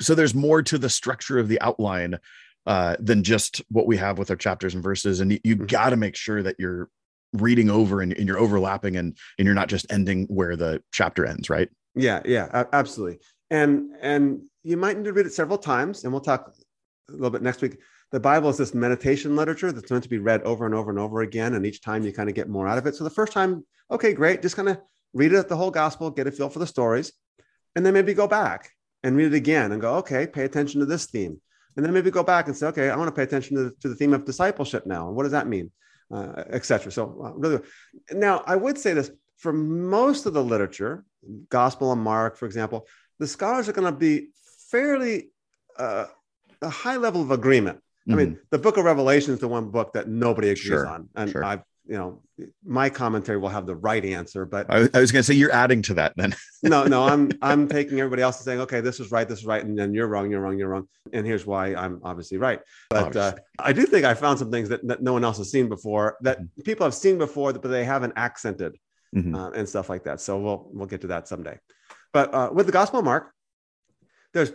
[0.00, 2.18] so there's more to the structure of the outline
[2.66, 5.68] uh than just what we have with our chapters and verses and you, you Mhm.
[5.68, 6.88] got to make sure that you're
[7.32, 11.24] reading over and, and you're overlapping and and you're not just ending where the chapter
[11.26, 13.20] ends right Yeah, yeah, absolutely.
[13.50, 16.52] And and you might need to read it several times, and we'll talk
[17.08, 17.78] a little bit next week.
[18.10, 20.98] The Bible is this meditation literature that's meant to be read over and over and
[20.98, 22.96] over again, and each time you kind of get more out of it.
[22.96, 24.78] So the first time, okay, great, just kind of
[25.14, 27.12] read it the whole gospel, get a feel for the stories,
[27.76, 28.70] and then maybe go back
[29.06, 31.40] and read it again and go, okay, pay attention to this theme,
[31.76, 33.70] and then maybe go back and say, okay, I want to pay attention to the,
[33.82, 35.10] to the theme of discipleship now.
[35.10, 35.70] What does that mean,
[36.12, 36.90] uh, etc.
[36.90, 37.60] So uh, really,
[38.10, 41.04] now I would say this for most of the literature,
[41.50, 42.88] Gospel of Mark, for example,
[43.20, 44.28] the scholars are going to be
[44.70, 45.30] fairly
[45.78, 46.06] uh,
[46.60, 47.78] a high level of agreement.
[48.08, 51.08] I mean, the Book of Revelation is the one book that nobody agrees Sure, on,
[51.16, 51.44] and sure.
[51.44, 52.22] I've you know
[52.64, 55.52] my commentary will have the right answer, but I, I was going to say you're
[55.52, 59.00] adding to that then no, no, I'm I'm taking everybody else and saying, okay, this
[59.00, 61.46] is right, this is right, and then you're wrong, you're wrong, you're wrong, and here's
[61.46, 62.60] why I'm obviously right.
[62.90, 65.50] But uh, I do think I found some things that, that no one else has
[65.50, 68.76] seen before that people have seen before, but they haven't accented
[69.14, 69.34] Mhm.
[69.34, 70.20] uh, and stuff like that.
[70.20, 71.58] So we'll we'll get to that someday.
[72.12, 73.32] But uh, with the Gospel of Mark,
[74.34, 74.52] there's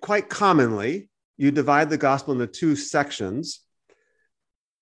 [0.00, 3.60] quite commonly you divide the gospel into two sections.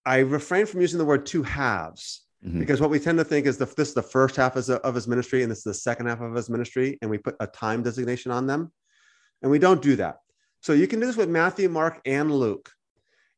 [0.04, 2.58] I refrain from using the word two halves Mhm.
[2.58, 4.94] because what we tend to think is the, this is the first half of, of
[4.96, 7.46] his ministry and this is the second half of his ministry, and we put a
[7.46, 8.72] time designation on them.
[9.42, 10.18] And we don't do that.
[10.60, 12.70] So you can do this with Matthew, Mark, and Luke.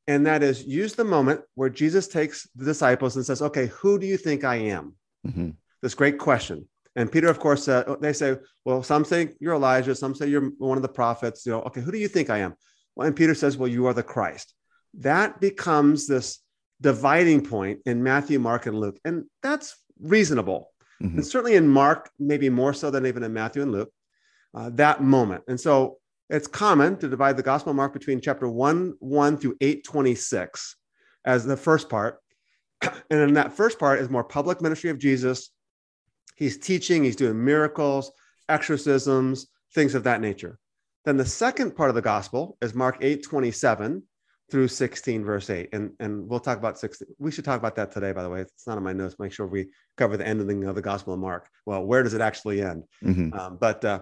[0.06, 3.98] And that is use the moment where Jesus takes the disciples and says, Okay, who
[3.98, 4.94] do you think I am?
[5.26, 5.56] Mhm.
[5.80, 6.68] This great question.
[6.96, 10.50] And Peter, of course, uh, they say, Well, some say you're Elijah, some say you're
[10.58, 11.44] one of the prophets.
[11.46, 12.54] You know, okay, who do you think I am?
[12.94, 14.54] Well, and Peter says, Well, you are the Christ.
[14.98, 16.40] That becomes this
[16.84, 19.00] dividing point in Matthew, Mark, and Luke.
[19.06, 20.70] And that's reasonable.
[21.02, 21.14] Mhm.
[21.14, 23.90] And certainly in Mark, maybe more so than even in Matthew and Luke,
[24.52, 25.44] uh, that moment.
[25.48, 29.56] And so it's common to divide the Gospel of Mark between chapter 1 1 through
[29.62, 30.76] 826
[31.24, 32.20] as the first part.
[33.10, 35.50] And in that first part is more public ministry of Jesus.
[36.36, 38.12] He's teaching, he's doing miracles,
[38.50, 40.58] exorcisms, things of that nature.
[41.06, 44.02] Then the second part of the gospel is Mark 8 27
[44.50, 45.70] through 16, verse 8.
[45.72, 47.08] And, and we'll talk about 16.
[47.18, 48.40] We should talk about that today, by the way.
[48.42, 49.16] It's not on my notes.
[49.18, 51.48] Make sure we cover the ending of the gospel of Mark.
[51.66, 52.84] Well, where does it actually end?
[53.02, 53.36] Mhm.
[53.38, 54.00] Um, but uh,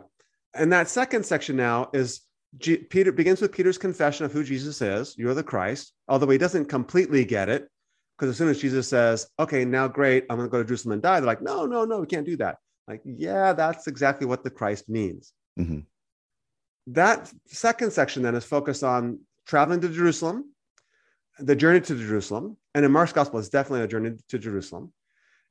[0.55, 2.23] and that second section now is
[2.59, 5.17] G- Peter begins with Peter's confession of who Jesus is.
[5.17, 7.69] You're the Christ, although he doesn't completely get it
[8.19, 10.93] because as soon as Jesus says, "Okay, now great, I'm going to go to Jerusalem
[10.95, 14.27] and die," they're like, "No, no, no, we can't do that." Like, yeah, that's exactly
[14.27, 15.33] what the Christ means.
[15.59, 15.87] Mhm.
[16.89, 20.53] That second section then is focused on traveling to Jerusalem,
[21.39, 24.93] the journey to Jerusalem, and in Mark's gospel, it's definitely a journey to Jerusalem,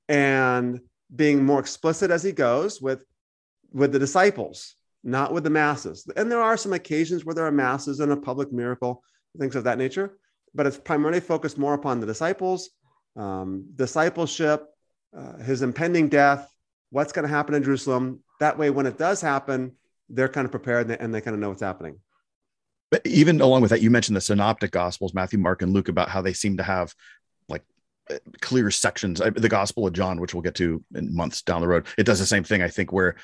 [0.07, 0.79] and
[1.13, 3.03] being more explicit as he goes with
[3.73, 6.05] with the disciples, not with the masses.
[6.15, 9.01] And there are some occasions where there are masses and a public miracle,
[9.37, 10.17] things of that nature,
[10.53, 12.69] but it's primarily focused more upon the disciples,
[13.15, 14.65] um, discipleship,
[15.17, 16.49] uh, his impending death,
[16.89, 18.21] what's going to happen in Jerusalem.
[18.39, 19.73] That way, when it does happen,
[20.09, 21.99] they're kind of prepared and they, and they kind of know what's happening.
[22.91, 26.09] But even along with that, you mentioned the synoptic gospels, Matthew, Mark, and Luke, about
[26.09, 26.93] how they seem to have
[27.47, 27.63] like
[28.11, 29.19] uh, clear sections.
[29.19, 32.19] The Gospel of John, which we'll get to in months down the road, it does
[32.19, 32.61] the same thing.
[32.61, 33.15] I think where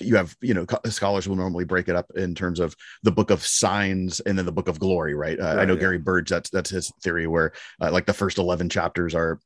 [0.00, 3.30] you have, you know, scholars will normally break it up in terms of the book
[3.30, 5.38] of signs and then the book of glory, right?
[5.38, 5.80] Uh, I know yeah.
[5.80, 9.38] Gary Burge, that's that's his theory, where uh, like the first eleven chapters are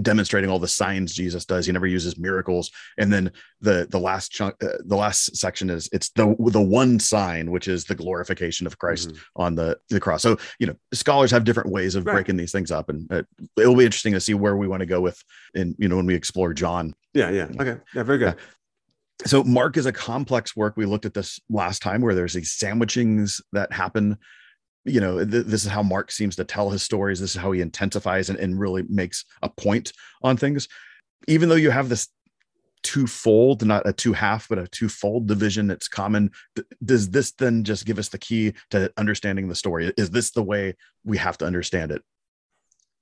[0.00, 1.66] demonstrating all the signs Jesus does.
[1.66, 2.70] He never uses miracles.
[2.98, 6.98] And then the the last chunk, uh, the last section is it's the the one
[6.98, 9.42] sign, which is the glorification of Christ mm-hmm.
[9.42, 10.22] on the the cross.
[10.22, 12.14] So you know, scholars have different ways of right.
[12.14, 13.22] breaking these things up, and uh,
[13.56, 15.22] it'll be interesting to see where we want to go with,
[15.54, 16.94] and you know, when we explore John.
[17.14, 18.36] Yeah, yeah, okay, yeah, very good.
[19.26, 20.76] so Mark is a complex work.
[20.76, 24.18] We looked at this last time, where there's these sandwichings that happen
[24.84, 27.52] you know th- this is how mark seems to tell his stories this is how
[27.52, 29.92] he intensifies and, and really makes a point
[30.22, 30.68] on things.
[31.28, 32.08] Even though you have this
[32.82, 37.86] two-fold not a two-half but a two-fold division that's common th- does this then just
[37.86, 39.92] give us the key to understanding the story?
[39.96, 42.02] Is this the way we have to understand it?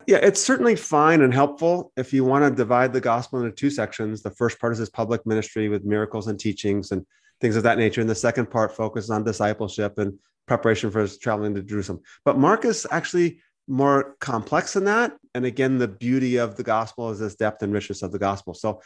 [0.06, 3.70] Yeah it's certainly fine and helpful if you want to divide the gospel into two
[3.70, 4.22] sections.
[4.22, 7.06] The first part is his public ministry with miracles and teachings and
[7.40, 11.18] things of that nature and the second part focuses on discipleship and preparation for his
[11.18, 12.00] traveling to Jerusalem.
[12.24, 15.16] But Mark is actually more complex than that.
[15.34, 18.52] And again, the beauty of the gospel is this depth and richness of the gospel.
[18.52, 18.82] So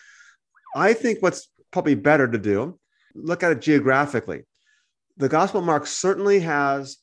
[0.76, 2.78] I think what's probably better to do,
[3.14, 4.42] look at it geographically.
[5.16, 6.98] The gospel Mark certainly has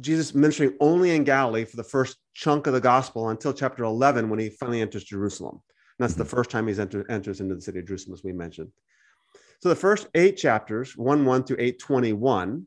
[0.00, 4.28] Jesus ministering only in Galilee for the first chunk of the gospel until chapter 11
[4.28, 5.54] when he finally enters Jerusalem.
[5.54, 6.36] And that's the mm-hmm.
[6.36, 8.70] first time he's enter, enters into the city of Jerusalem, as we mentioned.
[9.62, 12.66] So the first eight chapters, 1 1 through 8 21,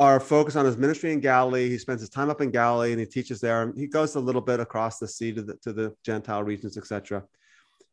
[0.00, 1.68] are focused on his ministry in Galilee.
[1.68, 3.72] He spends his time up in Galilee and he teaches there.
[3.76, 7.24] He goes a little bit across the sea to the, to the Gentile regions, etc.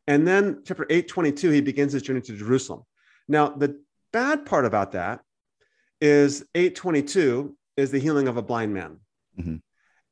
[0.08, 2.84] And then chapter 822, he begins his journey to Jerusalem.
[3.28, 3.82] Now, the
[4.14, 5.22] bad part about that
[6.00, 9.00] is 822 is the healing of a blind man.
[9.40, 9.56] Mm-hmm.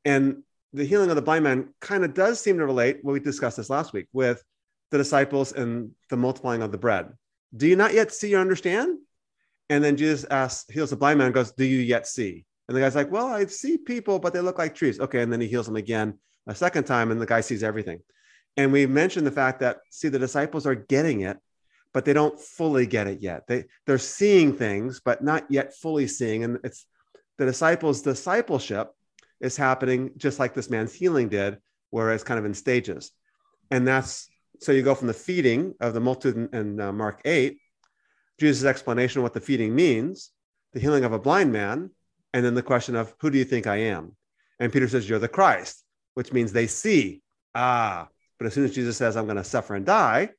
[0.04, 3.20] And the healing of the blind man kind of does seem to relate, what we
[3.20, 4.42] discussed this last week, with
[4.90, 7.12] the disciples and the multiplying of the bread.
[7.56, 8.98] Do you not yet see or understand?
[9.70, 12.44] And then Jesus asks, heals the blind man, goes, Do you yet see?
[12.68, 15.00] And the guy's like, Well, I see people, but they look like trees.
[15.00, 15.22] Okay.
[15.22, 18.00] And then he heals him again a second time, and the guy sees everything.
[18.56, 21.38] And we mentioned the fact that, see, the disciples are getting it,
[21.92, 23.46] but they don't fully get it yet.
[23.46, 26.44] They, they're seeing things, but not yet fully seeing.
[26.44, 26.86] And it's
[27.38, 28.90] the disciples' discipleship
[29.40, 31.58] is happening just like this man's healing did,
[31.90, 33.10] where it's kind of in stages.
[33.70, 34.28] And that's
[34.60, 37.58] so you go from the feeding of the multitude in, uh, Mark 8
[38.38, 40.30] Jesus' explanation of what the feeding means,
[40.72, 41.90] the healing of a blind man,
[42.32, 44.16] and then the question of, Who do you think I am?
[44.58, 47.22] And Peter says, You're the Christ, which means they see.
[47.54, 50.30] Ah, but as soon as Jesus says, I'm going to suffer and die,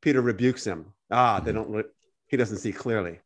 [0.00, 0.92] Peter rebukes him.
[1.10, 1.86] Ah, they don't,
[2.26, 3.20] he doesn't see clearly.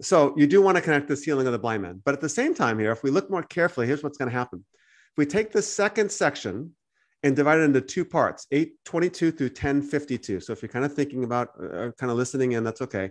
[0.00, 2.02] So you do want to connect this healing of the blind man.
[2.04, 4.36] But at the same time, here, if we look more carefully, here's what's going to
[4.36, 4.64] happen.
[5.12, 6.72] If we take the second section
[7.22, 11.24] and divide it into two parts 822 through 1052 so if you're kind of thinking
[11.24, 13.10] about uh, kind of listening in that's okay.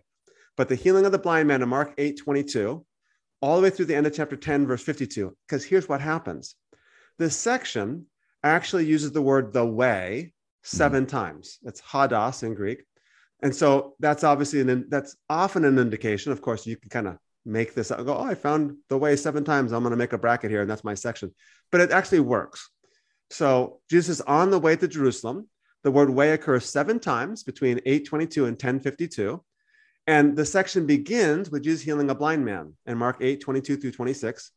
[0.57, 2.85] But the healing of the blind man in mark 822
[3.41, 6.55] all the way through the end of chapter 10 verse 52 because here's what happens.
[7.17, 8.05] This section
[8.43, 11.09] actually uses the word the way 7 mm-hmm.
[11.09, 11.59] times.
[11.63, 12.83] It's hodos in greek.
[13.41, 16.31] And so that's obviously an that's often an indication.
[16.31, 19.43] Of course you can kind of make this go oh i found the way seven
[19.43, 19.71] times.
[19.71, 21.33] I'm going to make a bracket here and that's my section.
[21.71, 22.69] But it actually works
[23.29, 25.47] so Jesus is on the way to Jerusalem.
[25.83, 29.43] The word way occurs seven times between 822 and 1052.
[30.07, 33.91] And the section begins with Jesus healing a blind man in Mark 8, 22 through
[33.91, 34.51] 26.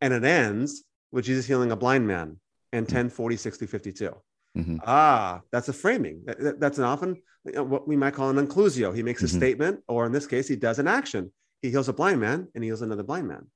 [0.00, 2.40] And it ends with Jesus healing a blind man
[2.72, 4.14] in 1046 through 52.
[4.56, 4.76] Mm-hmm.
[4.86, 6.24] Ah, that's a framing.
[6.26, 8.94] That's an often you know, what we might call an inclusio.
[8.94, 9.36] He makes a mm-hmm.
[9.36, 11.32] statement, or in this case, he does an action.
[11.62, 13.46] He heals a blind man and he heals another blind man.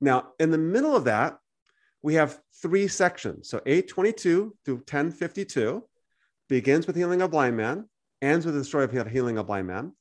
[0.00, 1.38] Now, in the middle of that,
[2.02, 3.48] we have three sections.
[3.48, 5.84] So 822 through 1052
[6.48, 7.88] begins with healing a blind man,
[8.22, 9.92] ends with the story of healing a blind man.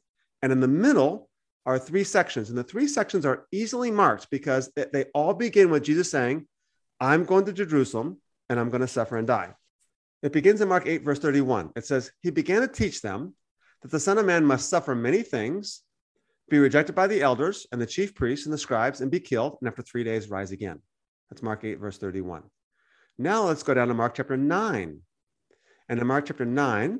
[0.42, 1.30] And in the middle
[1.66, 2.50] are three sections.
[2.50, 6.48] And the three sections are easily marked because they all begin with Jesus saying,
[7.00, 9.54] I'm going to Jerusalem and I'm going to suffer and die.
[10.22, 11.72] It begins in Mark 8, verse 31.
[11.76, 13.36] It says, He began to teach them
[13.82, 15.82] that the Son of Man must suffer many things,
[16.50, 19.58] be rejected by the elders and the chief priests and the scribes, and be killed,
[19.62, 20.82] and after three days rise again.
[21.30, 22.44] That's Mark 8, verse 31.
[23.18, 25.00] Now let's go down to Mark chapter 9.
[25.90, 27.00] And in Mark chapter 9,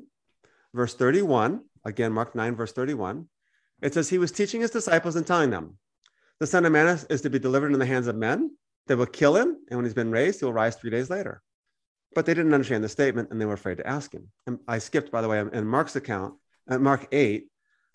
[0.74, 3.28] verse 31, again, Mark 9, verse 31,
[3.82, 5.78] it says, He was teaching his disciples and telling them,
[6.38, 8.50] The Son of Man is to be delivered in the hands of men.
[8.86, 9.56] They will kill him.
[9.68, 11.42] And when he's been raised, he will rise three days later.
[12.14, 14.28] But they didn't understand the statement and they were afraid to ask him.
[14.46, 16.34] And I skipped, by the way, in Mark's account,
[16.68, 17.46] at Mark 8,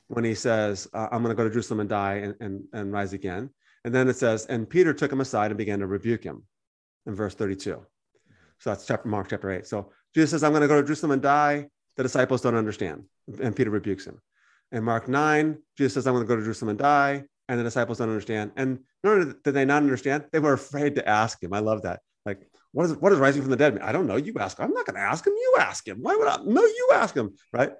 [0.07, 2.91] when he says, uh, I'm going to go to Jerusalem and die and, and, and
[2.91, 3.49] rise again.
[3.85, 6.43] And then it says, and Peter took him aside and began to rebuke him
[7.05, 7.85] in verse 32.
[8.59, 9.67] So that's chapter Mark chapter 8.
[9.67, 11.67] So Jesus says, I'm going to go to Jerusalem and die.
[11.95, 13.03] The disciples don't understand.
[13.41, 14.19] And Peter rebukes him.
[14.71, 17.25] In Mark 9, Jesus says, I'm going to go to Jerusalem and die.
[17.47, 18.53] And the disciples don't understand.
[18.55, 21.53] And not only did they not understand, they were afraid to ask him.
[21.53, 21.99] I love that.
[22.25, 23.75] Like, what is what is rising from the dead?
[23.75, 23.83] mean?
[23.83, 24.15] I don't know.
[24.15, 24.59] You ask.
[24.59, 25.33] I'm not going to ask him.
[25.33, 25.99] You ask him.
[26.01, 26.37] Why would I?
[26.43, 27.35] No, you ask him.
[27.53, 27.71] Right?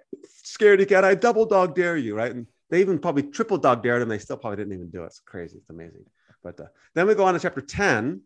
[0.46, 1.04] Scaredy cat.
[1.04, 2.16] I double dog dare you.
[2.16, 2.32] Right?
[2.32, 4.10] And they even probably triple dog dared him.
[4.10, 5.08] They still probably didn't even do it.
[5.08, 5.58] It's crazy.
[5.58, 6.06] It's amazing.
[6.44, 8.22] But uh, then we go on to chapter 10,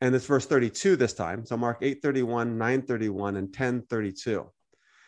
[0.00, 1.44] and it's verse 32 this time.
[1.44, 4.46] So Mark 8 31, 9 31, and 10 32.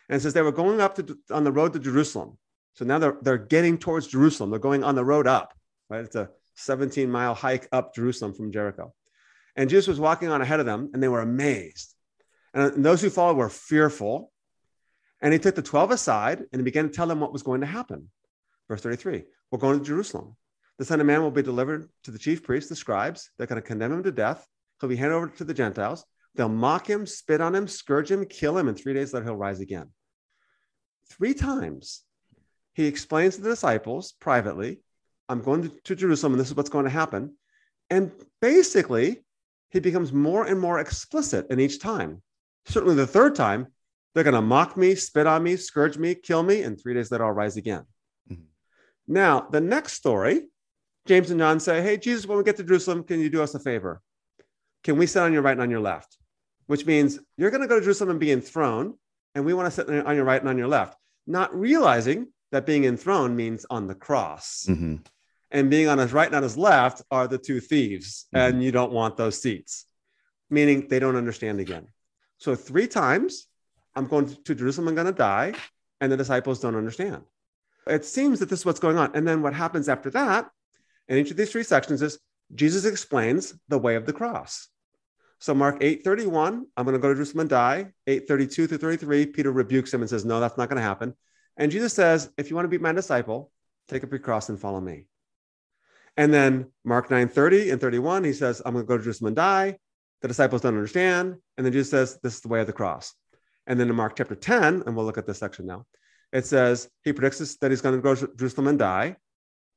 [0.08, 2.36] And it says they were going up to, on the road to Jerusalem.
[2.74, 4.50] So now they're, they're getting towards Jerusalem.
[4.50, 5.54] They're going on the road up,
[5.88, 6.04] right?
[6.04, 8.92] It's a 17 mile hike up Jerusalem from Jericho.
[9.56, 11.94] And Jesus was walking on ahead of them, and they were amazed.
[12.54, 14.32] And those who followed were fearful.
[15.20, 17.60] And he took the 12 aside and he began to tell them what was going
[17.60, 18.08] to happen.
[18.70, 20.36] Verse 33 We're going to Jerusalem.
[20.78, 23.30] The Son of Man will be delivered to the chief priests, the scribes.
[23.36, 24.46] They're going to condemn him to death.
[24.80, 26.04] He'll be handed over to the Gentiles.
[26.36, 29.34] They'll mock him, spit on him, scourge him, kill him, and three days later he'll
[29.34, 29.88] rise again.
[31.08, 32.02] Three times
[32.74, 34.80] he explains to the disciples privately,
[35.28, 37.34] I'm going to, to Jerusalem and this is what's going to happen.
[37.90, 39.24] And basically,
[39.70, 42.22] he becomes more and more explicit in each time.
[42.66, 43.66] Certainly, the third time,
[44.14, 47.10] they're going to mock me, spit on me, scourge me, kill me, and three days
[47.10, 47.84] later, I'll rise again.
[49.10, 50.46] Now, the next story,
[51.06, 53.54] James and John say, Hey, Jesus, when we get to Jerusalem, can you do us
[53.54, 54.00] a favor?
[54.84, 56.16] Can we sit on your right and on your left?
[56.66, 58.94] Which means you're going to go to Jerusalem and be enthroned,
[59.34, 60.96] and we want to sit on your right and on your left,
[61.26, 64.66] not realizing that being enthroned means on the cross.
[64.68, 64.96] Mm-hmm
[65.50, 68.54] and being on his right and on his left are the two thieves, mm-hmm.
[68.54, 69.86] and you don't want those seats,
[70.48, 71.88] meaning they don't understand again.
[72.38, 73.46] So, three times
[73.94, 75.54] I'm going to Jerusalem, I'm going to die,
[76.00, 77.22] and the disciples don't understand.
[77.90, 79.10] It seems that this is what's going on.
[79.14, 80.48] And then what happens after that
[81.08, 82.18] in each of these three sections is
[82.54, 84.68] Jesus explains the way of the cross.
[85.38, 87.92] So Mark 8 31, I'm going to go to Jerusalem and die.
[88.06, 91.14] 8 32 through 33, Peter rebukes him and says, No, that's not going to happen.
[91.56, 93.50] And Jesus says, If you want to be my disciple,
[93.88, 95.06] take up your cross and follow me.
[96.16, 99.28] And then Mark 9 30 and 31, he says, I'm going to go to Jerusalem
[99.28, 99.78] and die.
[100.20, 101.36] The disciples don't understand.
[101.56, 103.14] And then Jesus says, This is the way of the cross.
[103.66, 105.86] And then in Mark chapter 10, and we'll look at this section now,
[106.32, 109.16] it says he predicts that he's going to go to Jerusalem and die.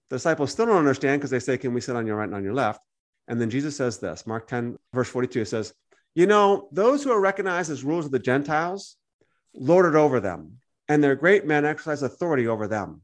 [0.10, 2.36] The disciples still don't understand because they say, Can we sit on your right and
[2.36, 2.82] on your left?
[3.28, 5.74] And then Jesus says this Mark 10, verse 42, it says,
[6.14, 8.98] You know, those who are recognized as rulers of the Gentiles
[9.54, 13.02] lord it over them, and their great men exercise authority over them.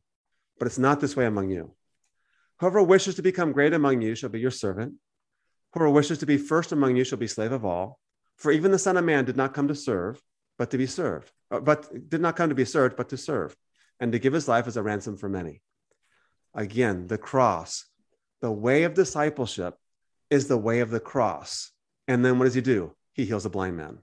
[0.57, 1.73] But it's not this way among you.
[2.59, 4.95] Whoever wishes to become great among you shall be your servant.
[5.73, 7.99] Whoever wishes to be first among you shall be slave of all.
[8.35, 10.21] For even the Son of Man did not come to serve,
[10.57, 13.55] but to be served, Uh, but did not come to be served, but to serve,
[13.99, 15.62] and to give his life as a ransom for many.
[16.53, 17.85] Again, the cross,
[18.41, 19.75] the way of discipleship
[20.29, 21.71] is the way of the cross.
[22.07, 22.95] And then what does he do?
[23.13, 23.99] He heals a blind man.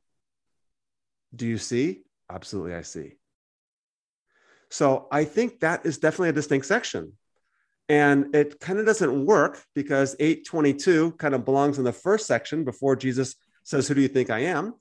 [1.34, 2.02] Do you see?
[2.30, 3.14] Absolutely, I see.
[4.70, 7.12] So I think that is definitely a distinct section.
[7.88, 12.64] And it kind of doesn't work because 822 kind of belongs in the first section
[12.64, 14.74] before Jesus says, Who do you think I am?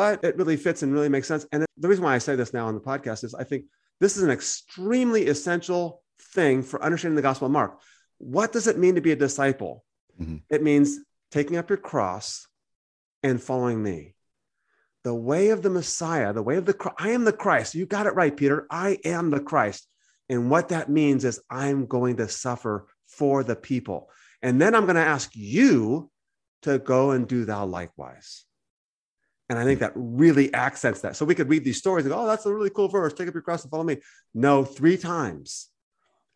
[0.00, 1.46] But it really fits and really makes sense.
[1.52, 3.66] And the reason why I say this now on the podcast is I think
[4.00, 7.78] this is an extremely essential thing for understanding the Gospel of Mark.
[8.16, 9.84] What does it mean to be a disciple?
[10.18, 10.36] Mm-hmm.
[10.48, 12.48] It means taking up your cross
[13.22, 14.14] and following me.
[15.04, 17.74] The way of the Messiah, the way of the I am the Christ.
[17.74, 18.66] You got it right, Peter.
[18.70, 19.86] I am the Christ.
[20.30, 24.08] And what that means is I'm going to suffer for the people.
[24.40, 26.10] And then I'm going to ask you
[26.62, 28.46] to go and do thou likewise.
[29.50, 31.16] And I think that really accents that.
[31.16, 33.12] So we could read these stories and go, oh, that's a really cool verse.
[33.12, 33.98] Take up your cross and follow me.
[34.32, 35.68] No, three times.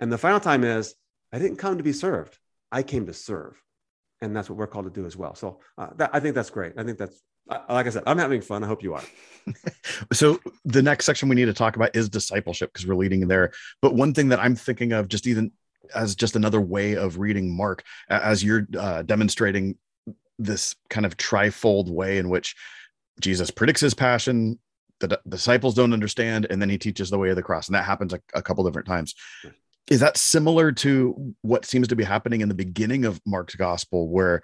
[0.00, 0.96] And the final time is,
[1.32, 2.36] I didn't come to be served.
[2.72, 3.54] I came to serve.
[4.20, 5.36] And that's what we're called to do as well.
[5.36, 6.72] So uh, that, I think that's great.
[6.76, 8.64] I think that's like I said, I'm having fun.
[8.64, 9.04] I hope you are.
[10.12, 13.52] so the next section we need to talk about is discipleship because we're leading there.
[13.82, 15.52] But one thing that I'm thinking of, just even
[15.94, 19.76] as just another way of reading Mark, as you're uh, demonstrating
[20.38, 22.56] this kind of trifold way in which
[23.20, 24.58] Jesus predicts his passion,
[25.00, 27.84] the disciples don't understand, and then he teaches the way of the cross, and that
[27.84, 29.14] happens a, a couple different times.
[29.90, 34.08] Is that similar to what seems to be happening in the beginning of Mark's gospel,
[34.08, 34.42] where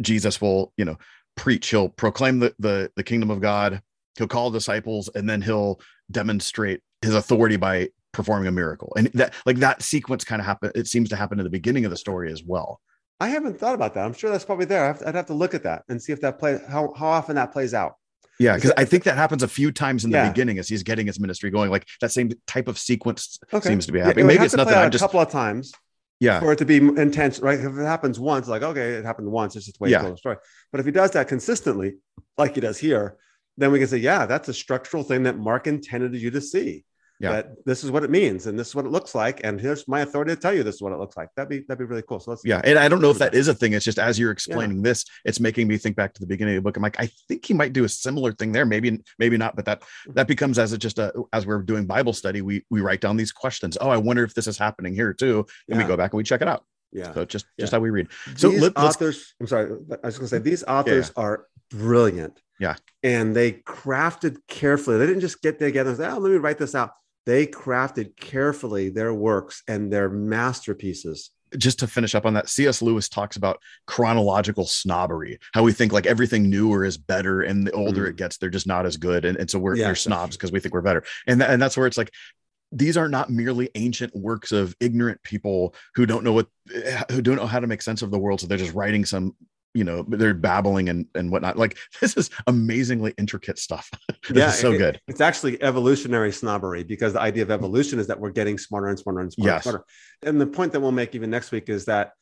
[0.00, 0.96] Jesus will, you know,
[1.36, 3.80] preach he'll proclaim the, the the kingdom of god
[4.18, 8.92] he'll call disciples and then he'll demonstrate his authority by performing a miracle?
[8.96, 11.84] And that like that sequence kind of happen it seems to happen in the beginning
[11.84, 12.80] of the story as well.
[13.20, 14.04] I haven't thought about that.
[14.04, 14.96] I'm sure that's probably there.
[15.06, 17.52] I'd have to look at that and see if that play how, how often that
[17.52, 17.96] plays out
[18.40, 20.28] yeah, because I think that happens a few times in the yeah.
[20.28, 21.70] beginning as he's getting his ministry going.
[21.70, 23.68] Like that same type of sequence okay.
[23.68, 24.24] seems to be happening.
[24.24, 24.74] Yeah, it Maybe it's nothing.
[24.74, 25.72] I'm just a couple of times
[26.20, 29.30] yeah for it to be intense right if it happens once like okay it happened
[29.30, 30.02] once it's just the way yeah.
[30.02, 30.36] the story
[30.70, 31.94] but if he does that consistently
[32.36, 33.16] like he does here
[33.56, 36.84] then we can say yeah that's a structural thing that mark intended you to see
[37.20, 37.32] Yeah.
[37.32, 39.86] that this is what it means and this is what it looks like and here's
[39.86, 41.84] my authority to tell you this is what it looks like that'd be that'd be
[41.84, 43.74] really cool so let's Yeah, and I don't know if that is a thing.
[43.74, 46.62] It's just as you're explaining this, it's making me think back to the beginning of
[46.62, 46.76] the book.
[46.76, 48.64] I'm like, I think he might do a similar thing there.
[48.64, 50.12] Maybe, maybe not, but that mm-hmm.
[50.14, 53.16] that becomes as a just a as we're doing Bible study, we we write down
[53.16, 53.76] these questions.
[53.80, 56.24] Oh, I wonder if this is happening here too, and we go back and we
[56.24, 56.64] check it out.
[56.92, 57.76] yeah So just just Yeah.
[57.76, 58.08] how we read.
[58.36, 59.70] So these let, authors i'm sorry
[60.02, 60.44] i was to say mm-hmm.
[60.44, 62.76] these authors are brilliant Yeah.
[63.02, 66.58] and they crafted carefully they didn't just get together and say oh let me write
[66.58, 66.90] this out
[67.26, 72.80] they crafted carefully their works and their masterpieces just to finish up on that, C.S.
[72.80, 73.58] Lewis talks about
[73.88, 78.10] chronological snobbery, how we think like everything newer is better, and the older Mhm.
[78.10, 79.86] it gets, they're just not as good, and, and so we're Yeah.
[79.86, 82.12] they're snobs because we think we're better, and tha- and that's where it's like
[82.70, 86.46] these are not merely ancient works of ignorant people who don't know what
[87.10, 89.34] who don't know how to make sense of the world, so they're just writing some
[89.74, 93.88] you know they're babbling and and whatnot like this is amazingly intricate stuff
[94.28, 97.98] this Yeah, is so it- good it's actually evolutionary snobbery because the idea of evolution
[97.98, 99.66] is that we're getting smarter and smarter and smarter, Yes.
[99.66, 99.84] and smarter.
[100.22, 102.12] And the point that we'll make even next week is that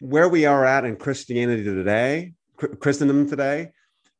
[0.00, 3.70] where we are at in Christianity today, Chr- Christendom today,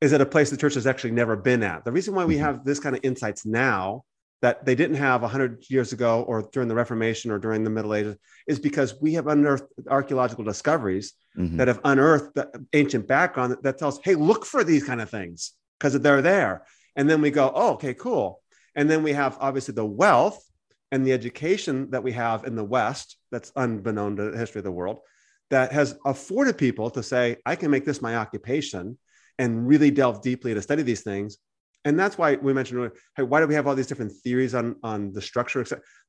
[0.01, 1.85] is at a place the church has actually never been at.
[1.85, 2.41] The reason why we Mhm.
[2.41, 4.05] have this kind of insights now
[4.43, 7.95] that they didn't have 100 years ago or during the Reformation or during the Middle
[7.95, 8.17] Ages
[8.47, 11.57] is because we have unearthed archaeological discoveries Mhm.
[11.57, 15.09] that have unearthed the ancient background that, that tells, hey, look for these kind of
[15.09, 16.67] things because they're there.
[16.97, 18.43] And then we go, oh, okay, cool.
[18.75, 20.43] And then we have obviously the wealth
[20.91, 24.65] and the education that we have in the West that's unbeknown to the history of
[24.65, 24.99] the world
[25.51, 28.99] that has afforded people to say, I can make this my occupation
[29.39, 31.39] and really delve deeply to study these things.
[31.85, 34.55] And that's why we mentioned, earlier, hey, why do we have all these different theories
[34.55, 35.65] on, on the structure?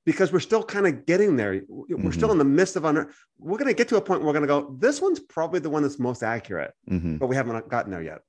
[0.05, 1.61] Because we're still kind of getting there.
[1.67, 3.11] We're still in the midst of, under.
[3.39, 5.59] we're going to get to a point where we're going to go, this one's probably
[5.59, 7.17] the one that's most accurate, Mhm.
[7.19, 8.19] but we haven't gotten there yet.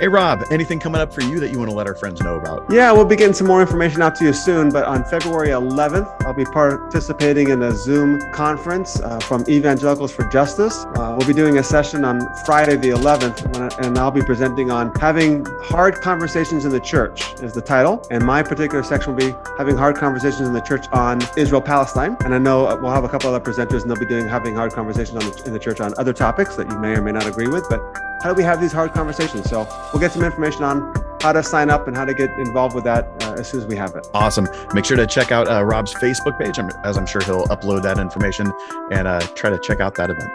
[0.00, 2.34] Hey rob anything coming up for you that you want to let our friends know
[2.36, 4.70] about Yeah, we'll be getting some more information out to you soon.
[4.70, 10.24] But on February 11th, I'll be participating in a Zoom conference uh, from Evangelicals for
[10.30, 10.84] Justice.
[10.96, 14.22] Uh, we'll be doing a session on Friday the 11th, when I- and I'll be
[14.22, 18.04] presenting on having hard conversations in the church is the title.
[18.10, 22.16] And my particular section will be having hard conversations in the church on Israel Palestine.
[22.24, 24.54] And I know uh, we'll have a couple other presenters, and they'll be doing having
[24.56, 27.12] hard conversations on the, in the church on other topics that you may or may
[27.12, 27.68] not agree with.
[27.68, 27.80] But
[28.24, 29.50] how do we have these hard conversations?
[29.50, 32.74] So we'll get some information on how to sign up and how to get involved
[32.74, 34.06] with that uh, as soon as we have it.
[34.14, 34.48] Awesome.
[34.72, 37.98] Make sure to check out uh, Rob's Facebook page, as I'm sure he'll upload that
[37.98, 38.50] information
[38.90, 40.32] and uh, try to check out that event.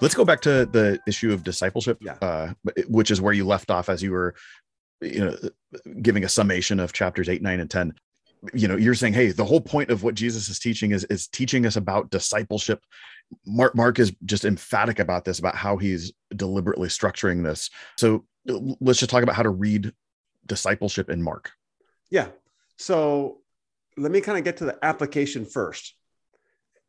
[0.00, 2.14] Let's go back to the issue of discipleship, Yeah.
[2.22, 2.52] uh,
[2.86, 4.36] which is where you left off as you were,
[5.00, 5.36] you know,
[6.02, 7.94] giving a summation of chapters eight, nine, and ten.
[8.54, 11.26] You know, you're saying, hey, the whole point of what Jesus is teaching is is
[11.26, 12.84] teaching us about discipleship.
[13.46, 17.70] Mark Mark is just emphatic about this, about how he's deliberately structuring this.
[17.96, 19.92] So let's just talk about how to read
[20.46, 21.52] discipleship in Mark.
[22.10, 22.28] Yeah.
[22.76, 23.38] So
[23.96, 25.94] let me kind of get to the application first.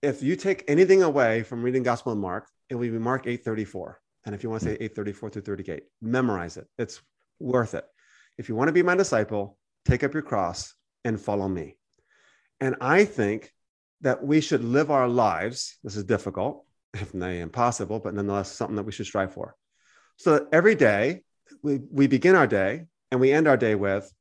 [0.02, 3.96] If you take anything away from reading Gospel of Mark, it will be Mark 8:34.
[4.26, 4.84] And if you want to say hmm.
[4.84, 6.68] 834 through 38, memorize it.
[6.78, 7.02] It's
[7.40, 7.86] worth it.
[8.38, 10.74] If you want to be my disciple, take up your cross
[11.04, 11.78] and follow me.
[12.60, 13.52] And I think
[14.02, 15.78] that we should live our lives.
[15.84, 19.56] This is difficult, if not impossible, but nonetheless something that we should strive for.
[20.18, 21.24] So that every day
[21.64, 24.12] we, we begin our day and we end our day with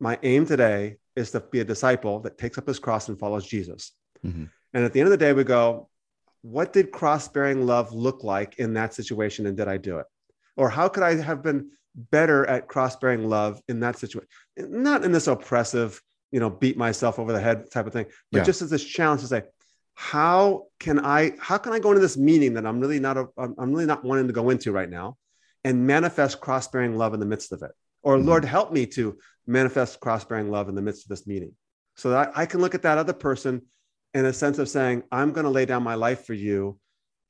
[0.00, 3.46] my aim today is to be a disciple that takes up his cross and follows
[3.46, 3.92] Jesus.
[4.24, 4.50] Mhm.
[4.74, 5.88] And at the end of the day, we go,
[6.42, 9.46] what did cross bearing love look like in that situation?
[9.46, 10.06] And did I do it?
[10.56, 14.28] Or how could I have been better at cross bearing love in that situation?
[14.56, 18.38] Not in this oppressive, you know, beat myself over the head type of thing, but
[18.38, 18.44] Yeah.
[18.44, 19.42] just as this challenge to say,
[19.94, 23.26] how can I, how can I go into this meeting that I'm really not, a,
[23.36, 25.16] I'm really not wanting to go into right now
[25.64, 27.72] and manifest cross bearing love in the midst of it?
[28.02, 28.26] Or Mhm.
[28.26, 31.52] Lord, help me to manifest cross bearing love in the midst of this meeting
[31.96, 33.62] so that I can look at that other person
[34.14, 36.78] in a sense of saying, I'm going to lay down my life for you,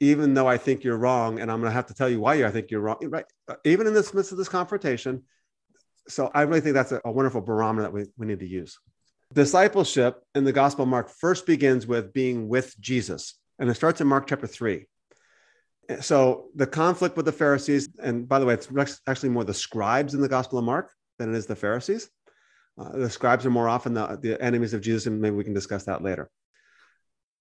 [0.00, 1.40] even though I think you're wrong.
[1.40, 3.24] And I'm going to have to tell you why I think you're wrong, right?
[3.64, 5.24] Even in the midst of this confrontation.
[6.08, 8.78] So I really think that's a, a wonderful barometer that we, we need to use.
[9.34, 14.00] Discipleship in the Gospel of Mark first begins with being with Jesus, and it starts
[14.00, 14.86] in Mark chapter three.
[16.00, 18.68] So the conflict with the Pharisees, and by the way, it's
[19.06, 22.10] actually more the scribes in the Gospel of Mark than it is the Pharisees.
[22.78, 25.54] Uh, the scribes are more often the, the enemies of Jesus, and maybe we can
[25.54, 26.30] discuss that later.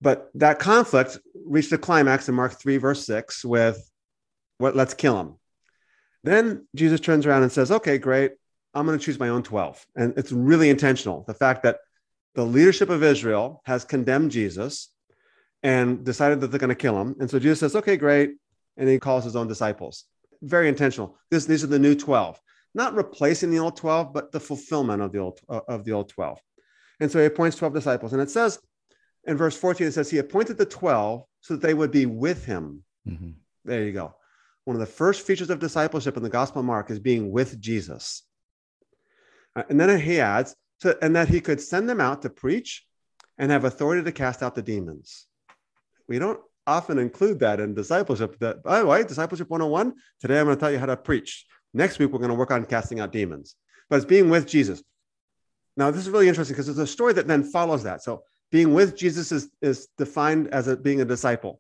[0.01, 3.89] But that conflict reached a climax in Mark 3, verse 6, with
[4.57, 5.36] what let's kill him.
[6.24, 8.34] Then Jesus turns around and says, Okay, great.
[8.78, 9.86] I'm going to choose my own 12.
[9.95, 11.23] And it's really intentional.
[11.28, 11.78] The fact that
[12.36, 14.91] the leadership of Israel has condemned Jesus
[15.63, 17.15] and decided that they're going to kill him.
[17.19, 18.32] And so Jesus says, Okay, great.
[18.78, 20.05] And he calls his own disciples.
[20.41, 21.17] Very intentional.
[21.32, 22.39] This, these are the new 12.
[22.75, 26.09] not replacing the old 12, but the fulfillment of the old uh, of the old
[26.09, 26.39] 12.
[26.99, 28.13] And so he appoints 12 disciples.
[28.13, 28.59] And it says
[29.25, 32.45] in verse 14, it says he appointed the 12 so that they would be with
[32.45, 32.84] him.
[33.07, 33.34] Mhm.
[33.65, 34.13] There you go.
[34.65, 37.59] One of the first features of discipleship in the Gospel of Mark is being with
[37.59, 38.23] Jesus.
[39.57, 42.85] Uh, And then he adds, so, and that he could send them out to preach
[43.37, 45.25] and have authority to cast out the demons.
[46.07, 48.37] We don't often include that in discipleship.
[48.39, 51.45] That, by the way, discipleship 101, today I'm going to tell you how to preach.
[51.73, 53.55] Next week, we're going to work on casting out demons.
[53.89, 54.83] But it's being with Jesus.
[55.75, 58.03] Now, this is really interesting because there's a story that then follows that.
[58.03, 61.59] So, being with Jesus is, is defined as a, being a disciple.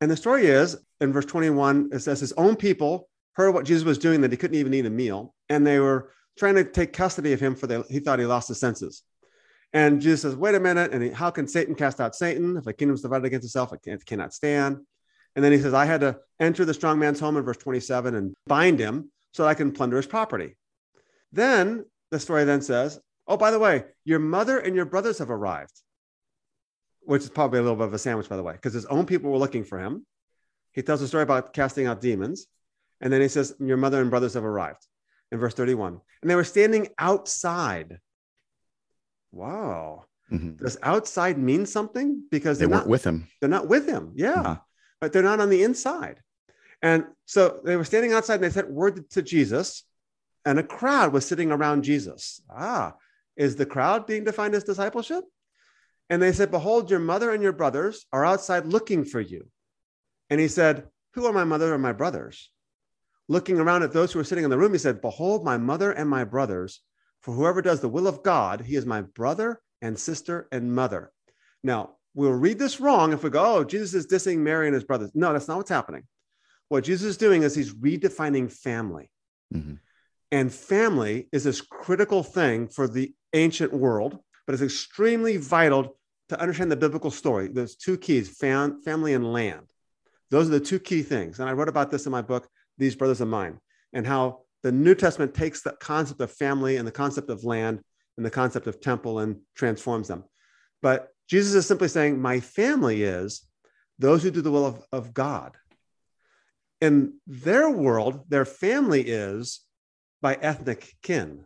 [0.00, 3.84] And the story is in verse 21, it says his own people heard what Jesus
[3.84, 5.34] was doing, that he couldn't even eat a meal.
[5.48, 8.48] And they were trying to take custody of him for the, he thought he lost
[8.48, 9.02] his senses.
[9.74, 10.90] And Jesus says, wait a minute.
[10.90, 12.56] And he, how can Satan cast out Satan?
[12.56, 14.78] If a kingdom is divided against itself, it cannot stand.
[15.36, 18.14] And then he says, I had to enter the strong man's home in verse 27
[18.14, 20.56] and bind him so that I can plunder his property.
[21.30, 25.30] Then the story then says, oh, by the way, your mother and your brothers have
[25.30, 25.78] arrived,
[27.02, 29.04] which is probably a little bit of a sandwich, by the way, because his own
[29.04, 30.04] people were looking for him.
[30.72, 32.46] He tells a story about casting out demons.
[33.00, 34.84] And then he says, Your mother and brothers have arrived
[35.32, 36.00] in verse 31.
[36.22, 38.00] And they were standing outside.
[39.32, 40.06] Wow.
[40.30, 40.58] Mhm.
[40.58, 42.24] Does outside mean something?
[42.30, 43.28] Because They weren't not, with him.
[43.40, 44.12] they're not with him.
[44.14, 44.42] Yeah.
[44.42, 44.62] Mhm.
[45.00, 46.22] But they're not on the inside.
[46.82, 49.84] And so they were standing outside and they said word to Jesus,
[50.44, 52.40] and a crowd was sitting around Jesus.
[52.48, 52.96] Ah,
[53.36, 55.24] is the crowd being defined as discipleship?
[56.08, 59.48] And they said, Behold, your mother and your brothers are outside looking for you.
[60.28, 62.50] And he said, Who are my mother and my brothers?
[63.30, 65.92] Looking around at those who were sitting in the room, he said, Behold, my mother
[65.92, 66.80] and my brothers.
[67.22, 71.12] For whoever does the will of God, he is my brother and sister and mother.
[71.62, 74.82] Now, we'll read this wrong if we go, Oh, Jesus is dissing Mary and his
[74.82, 75.12] brothers.
[75.14, 76.08] No, that's not what's happening.
[76.70, 79.12] What Jesus is doing is he's redefining family.
[79.54, 79.78] Mhm.
[80.32, 85.96] And family is this critical thing for the ancient world, but it's extremely vital
[86.30, 87.46] to understand the biblical story.
[87.46, 89.72] There's two keys fam- family and land.
[90.30, 91.38] Those are the two key things.
[91.38, 92.48] And I wrote about this in my book,
[92.80, 93.60] These Brothers of Mine,
[93.92, 97.80] and how the New Testament takes the concept of family and the concept of land
[98.16, 100.24] and the concept of temple and transforms them.
[100.82, 103.46] But Jesus is simply saying, My family is
[103.98, 105.56] those who do the will of, of God.
[106.80, 109.60] In their world, their family is
[110.22, 111.44] by ethnic kin.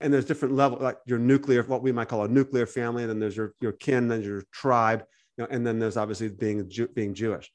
[0.00, 3.10] And there's different levels, like your nuclear, what we might call a nuclear family, and
[3.10, 5.04] then there's your, your kin, then your tribe,
[5.36, 7.50] you know, and then there's obviously being being Jewish.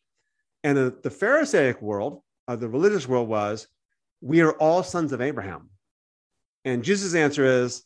[0.63, 2.21] And the, the Pharisaic world,
[2.52, 3.68] uh, the religious world was,
[4.22, 5.70] we are all sons of Abraham.
[6.66, 7.84] And Jesus' answer is,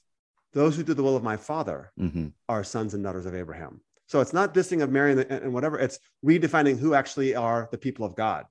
[0.53, 2.34] those who do the will of my father Mhm.
[2.49, 3.82] are sons and daughters of Abraham.
[4.07, 7.68] So it's not dissing of Mary and, the- and whatever, it's redefining who actually are
[7.72, 8.45] the people of God.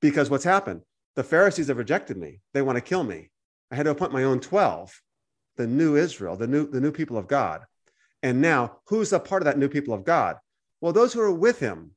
[0.00, 0.82] Because what's happened?
[1.16, 2.40] The Pharisees have rejected me.
[2.54, 3.30] They want to kill me.
[3.70, 5.02] I had to appoint my own 12,
[5.56, 7.64] the new Israel, the new, the new people of God.
[8.22, 10.36] And now, who's a part of that new people of God?
[10.80, 11.92] Well, those who are with him.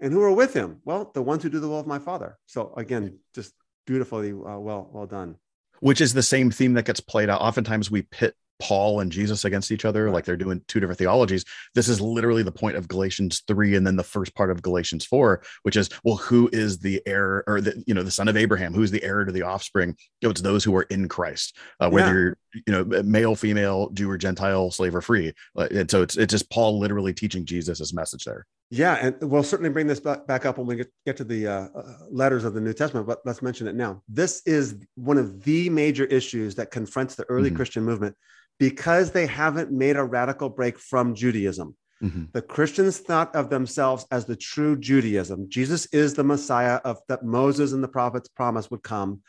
[0.00, 0.80] And who are with him?
[0.84, 2.38] Well, the ones who do the will of my father.
[2.46, 3.52] So again, just
[3.86, 5.36] beautifully uh, well, well done.
[5.80, 7.40] Which is the same theme that gets played out.
[7.40, 11.44] Oftentimes we pit Paul and Jesus against each other, like they're doing two different theologies.
[11.74, 15.04] This is literally the point of Galatians 3 and then the first part of Galatians
[15.04, 18.36] 4, which is, well, who is the heir or the, you know, the son of
[18.36, 18.72] Abraham?
[18.72, 19.96] Who's the heir to the offspring?
[20.20, 22.12] You know, it's those who are in Christ, uh, whether Yeah.
[22.14, 22.36] you're,
[22.66, 25.32] you know, male, female, Jew or Gentile, slave or free.
[25.56, 28.46] Uh, and so it's, it's just Paul literally teaching Jesus' message there.
[28.70, 31.82] Yeah, and we'll certainly bring this back, up when we get, to the uh, uh,
[32.10, 34.02] letters of the New Testament, but let's mention it now.
[34.08, 37.56] This is one of the major issues that confronts the early Mhm.
[37.56, 38.16] Christian movement
[38.58, 41.76] because they haven't made a radical break from Judaism.
[42.02, 42.32] Mhm.
[42.32, 45.48] The Christians thought of themselves as the true Judaism.
[45.48, 49.22] Jesus is the Messiah of that Moses and the prophets promised would come.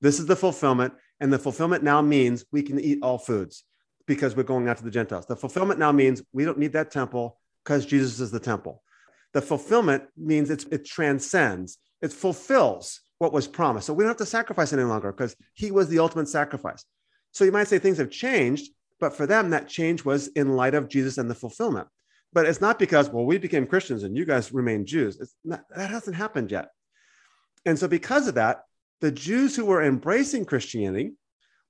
[0.00, 3.64] This is the fulfillment, and the fulfillment now means we can eat all foods
[4.06, 5.26] because we're going out to the Gentiles.
[5.26, 8.82] The fulfillment now means we don't need that temple because Jesus is the temple.
[9.32, 13.86] The fulfillment means it transcends, it fulfills what was promised.
[13.86, 16.84] So we don't have to sacrifice any longer because he was the ultimate sacrifice.
[17.32, 20.74] So you might say things have changed, but for them, that change was in light
[20.74, 21.86] of Jesus and the fulfillment.
[22.32, 25.34] But it's not because, well, we became Christians and you guys remain Jews.
[25.44, 26.68] Not, that hasn't happened yet.
[27.66, 28.62] And so, because of that,
[29.00, 31.12] the Jews who were embracing Christianity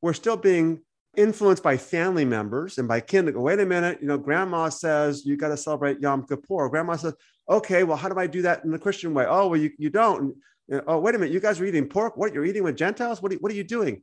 [0.02, 0.80] were still being
[1.16, 5.36] influenced by family members and by kin wait a minute, you know, grandma says you
[5.36, 6.68] got to celebrate Yom Kippur.
[6.68, 7.14] Grandma says,
[7.48, 9.26] okay, well, how do I do that in the Christian way?
[9.28, 10.34] Oh, well, you, you don't.
[10.68, 12.16] And, oh, wait a minute, you guys are eating pork.
[12.16, 13.20] What, you're eating with Gentiles?
[13.20, 14.02] What are, you- what are you doing?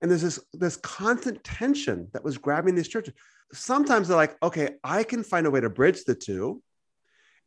[0.00, 3.14] And there's this, this constant tension that was grabbing these churches.
[3.52, 6.62] Sometimes they're like, okay, I can find a way to bridge the two.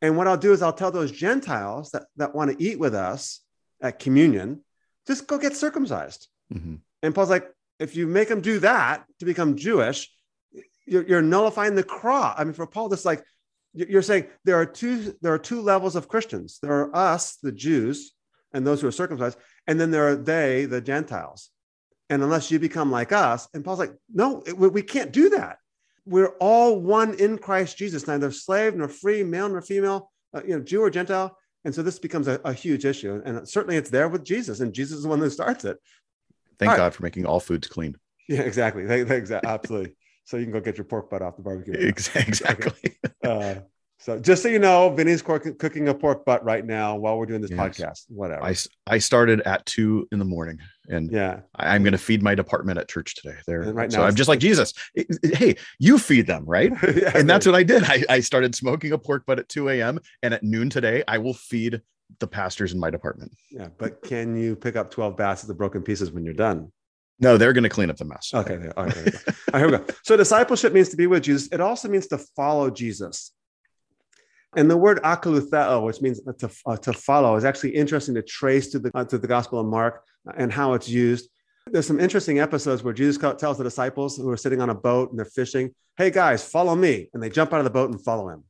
[0.02, 2.94] And what I'll do is I'll tell those Gentiles that, that want to eat with
[2.94, 3.40] us
[3.82, 4.64] at communion,
[5.06, 6.28] just go get circumcised.
[6.52, 6.80] Mhm.
[7.02, 7.48] And Paul's like,
[7.80, 10.08] if you make them do that to become Jewish,
[10.86, 12.34] you're, you're nullifying the cross.
[12.38, 13.24] I mean, for Paul, this like
[13.72, 16.58] you're saying there are two there are two levels of Christians.
[16.62, 18.12] There are us, the Jews,
[18.52, 21.50] and those who are circumcised, and then there are they, the Gentiles.
[22.10, 25.58] And unless you become like us, and Paul's like, no, we, can't do that.
[26.04, 30.56] We're all one in Christ Jesus, neither slave nor free, male nor female, uh, you
[30.56, 31.38] know, Jew or Gentile.
[31.64, 33.22] And so this becomes a, a, huge issue.
[33.24, 35.78] And certainly it's there with Jesus, and Jesus is the one who starts it.
[36.60, 37.96] Thank God for making all foods clean.
[38.28, 38.84] Yeah, exactly.
[38.84, 39.50] exactly.
[39.50, 39.96] Absolutely
[40.30, 41.74] so you can go get your pork butt off the barbecue.
[42.14, 42.96] Exactly.
[43.22, 43.56] Uh,
[43.98, 47.42] so just so you know, Vinnie's cooking a pork butt right now while we're doing
[47.42, 47.60] this yes.
[47.60, 48.04] podcast.
[48.08, 48.42] Whatever.
[48.42, 48.56] I,
[48.86, 50.58] I started at two in the morning,
[50.88, 53.36] and yeah, I, am going to feed my department at church today.
[53.46, 54.72] There, right now, so I'm just like Jesus.
[55.22, 56.72] Hey, you feed them, right?
[56.82, 57.84] yeah, and that's what I did.
[57.84, 60.00] I, I started smoking a pork butt at 2 a.m.
[60.22, 61.82] and at noon today, I will feed
[62.18, 63.32] the pastors in my department.
[63.50, 66.72] Yeah, but can you pick up 12 baskets of broken pieces when you're done?
[67.20, 68.30] No, they're going to clean up the mess.
[68.34, 68.56] Okay.
[68.76, 68.94] right,
[69.54, 69.84] here we go.
[70.02, 71.48] So discipleship means to be with Jesus.
[71.52, 73.32] It also means to follow Jesus.
[74.56, 78.70] And the word akalutheo, which means to, uh, to follow, is actually interesting to trace
[78.72, 80.02] to the, uh, to the Gospel of Mark
[80.36, 81.28] and how it's used.
[81.66, 85.10] There's some interesting episodes where Jesus tells the disciples who are sitting on a boat
[85.10, 87.10] and they're fishing, hey guys, follow me.
[87.12, 88.44] And they jump out of the boat and follow him,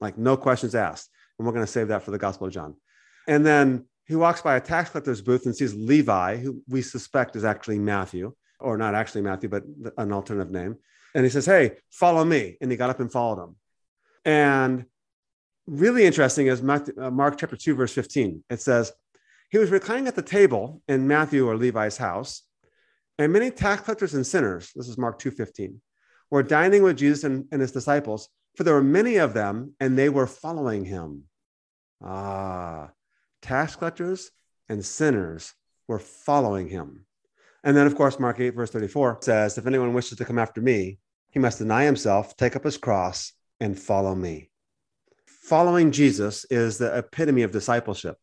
[0.00, 1.10] like no questions asked.
[1.38, 2.76] And we're going to save that for the Gospel of John.
[3.28, 7.36] And then he walks by a tax collector's booth and sees Levi, who we suspect
[7.36, 9.64] is actually Matthew, or not actually Matthew, but
[9.96, 10.76] an alternative name.
[11.14, 12.56] And he says, Hey, follow me.
[12.60, 13.56] And he got up and followed him.
[14.24, 14.86] And
[15.66, 18.44] really interesting is uh, Mark chapter 2, verse 15.
[18.50, 18.92] It says,
[19.50, 22.42] He was reclining at the table in Matthew or Levi's house,
[23.18, 25.80] and many tax collectors and sinners, this is Mark 2 15,
[26.30, 29.96] were dining with Jesus and, and his disciples, for there were many of them, and
[29.98, 31.24] they were following him.
[32.02, 32.90] Ah,
[33.42, 34.30] tax collectors
[34.68, 35.54] and sinners
[35.88, 37.04] were following him.
[37.64, 40.60] And then, of course, Mark 8, verse 34 says, If anyone wishes to come after
[40.60, 40.98] me,
[41.30, 44.50] he must deny himself, take up his cross, and follow me.
[45.26, 48.16] Following Jesus is the epitome of discipleship.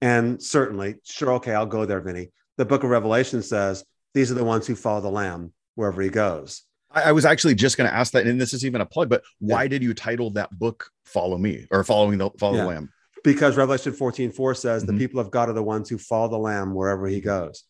[0.00, 2.30] And certainly, sure, okay, I'll go there, Vinnie.
[2.56, 6.08] The book of Revelation says, These are the ones who follow the Lamb wherever he
[6.08, 6.62] goes.
[6.90, 9.22] I, was actually just going to ask that, and this is even a plug, but
[9.40, 9.68] why yeah.
[9.68, 12.62] did you title that book Follow Me or Following the Follow yeah.
[12.62, 12.92] the Lamb?
[13.24, 14.96] Because Revelation 14 4 says mm-hmm.
[14.96, 17.64] the people of God are the ones who follow the Lamb wherever he goes.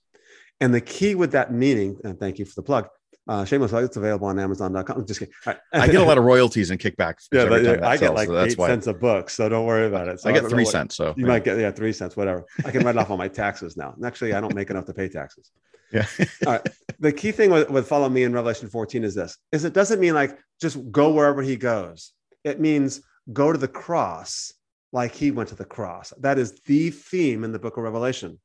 [0.61, 2.89] And the key with that meaning, and thank you for the plug,
[3.29, 5.07] uh, shameless plug, it's available on Amazon.com.
[5.07, 5.35] Just kidding.
[5.47, 5.59] Right.
[5.73, 7.27] I get a lot of royalties and kickbacks.
[7.33, 8.69] Yeah, but, yeah I get like so eight why.
[8.69, 10.21] cents a book, so don't worry about it.
[10.21, 10.97] So I get three cents.
[10.97, 11.27] So you yeah.
[11.27, 12.45] might get yeah three cents, whatever.
[12.65, 13.93] I can write off all my taxes now.
[13.95, 15.51] And actually, I don't make enough to pay taxes.
[15.91, 16.05] Yeah.
[16.47, 16.69] all right.
[16.99, 19.99] The key thing with, with follow me in Revelation 14 is this: is it doesn't
[19.99, 22.13] mean like just go wherever he goes.
[22.45, 23.01] It means
[23.33, 24.53] go to the cross
[24.93, 26.13] like he went to the cross.
[26.21, 28.39] That is the theme in the book of Revelation.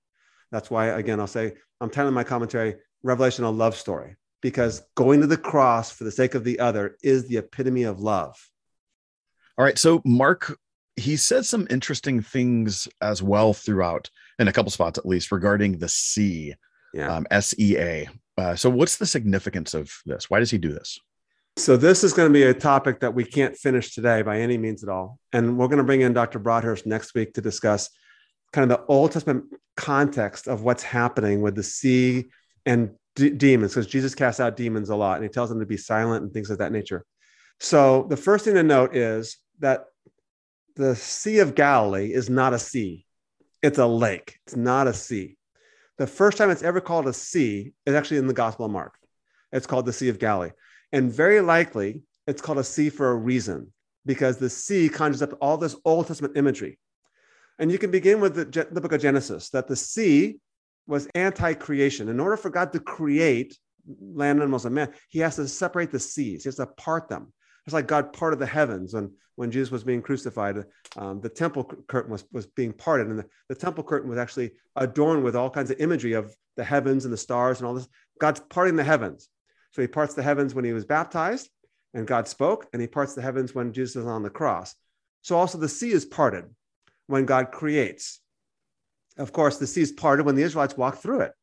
[0.51, 5.21] That's why, again, I'll say, I'm telling my commentary, Revelation a love story, because going
[5.21, 8.35] to the cross for the sake of the other is the epitome of love.
[9.57, 9.77] All right.
[9.77, 10.57] So, Mark,
[10.95, 15.77] he said some interesting things as well throughout, in a couple spots at least, regarding
[15.77, 16.53] the sea,
[16.93, 17.15] yeah.
[17.15, 18.09] um, S E A.
[18.37, 20.29] Uh, so, what's the significance of this?
[20.29, 20.99] Why does he do this?
[21.55, 24.57] So this is going to be a topic that we can't finish today by any
[24.57, 25.19] means at all.
[25.33, 26.39] And we're going to bring in Dr.
[26.39, 27.89] Broadhurst next week to discuss
[28.51, 29.45] kind of the Old Testament
[29.77, 32.25] context of what's happening with the sea
[32.65, 35.65] and d- demons, because Jesus casts out demons a lot and he tells them to
[35.65, 37.05] be silent and things of that nature.
[37.59, 39.85] So the first thing to note is that
[40.75, 43.05] the Sea of Galilee is not a sea,
[43.61, 45.37] it's a lake, it's not a sea.
[45.99, 48.95] The first time it's ever called a sea is actually in the Gospel of Mark.
[49.51, 50.49] It's called the Sea of Galilee.
[50.93, 53.73] And very likely, it's called a sea for a reason,
[54.05, 56.77] because the sea conjures up all this Old Testament imagery.
[57.59, 60.37] And you can begin with the, the book of Genesis, that the sea
[60.87, 62.09] was anti creation.
[62.09, 63.57] In order for God to create
[63.99, 67.33] land, animals, and man, he has to separate the seas, he has to part them.
[67.65, 70.63] It's like God parted the heavens when, when Jesus was being crucified.
[70.95, 74.51] Um, the temple curtain was, was being parted, and the, the temple curtain was actually
[74.75, 77.87] adorned with all kinds of imagery of the heavens and the stars and all this.
[78.19, 79.29] God's parting the heavens.
[79.73, 81.49] So he parts the heavens when he was baptized
[81.93, 84.75] and God spoke, and he parts the heavens when Jesus is on the cross.
[85.21, 86.45] So also the sea is parted
[87.07, 88.19] when God creates.
[89.17, 91.33] Of course, the sea is parted when the Israelites walk through it.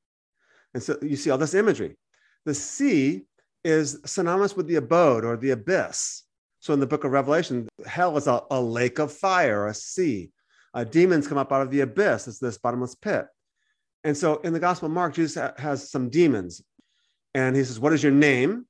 [0.75, 1.97] And so you see all this imagery.
[2.45, 3.23] The sea
[3.65, 6.25] is synonymous with the abode or the abyss.
[6.59, 10.31] So in the book of Revelation, hell is a, a lake of fire, a sea.
[10.75, 12.27] Uh, demons come up out of the abyss.
[12.27, 13.27] It's this bottomless pit.
[14.03, 16.63] And so in the Gospel of Mark, Jesus has some demons
[17.35, 18.67] and he says, What is your name?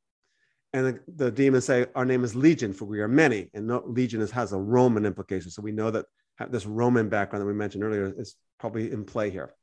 [0.73, 3.51] And the, the demons say, Our name is Legion, for we are many.
[3.55, 5.51] And no, Legion is, has a Roman implication.
[5.51, 6.07] So we know that
[6.51, 9.55] this Roman background that we mentioned earlier is probably in play here.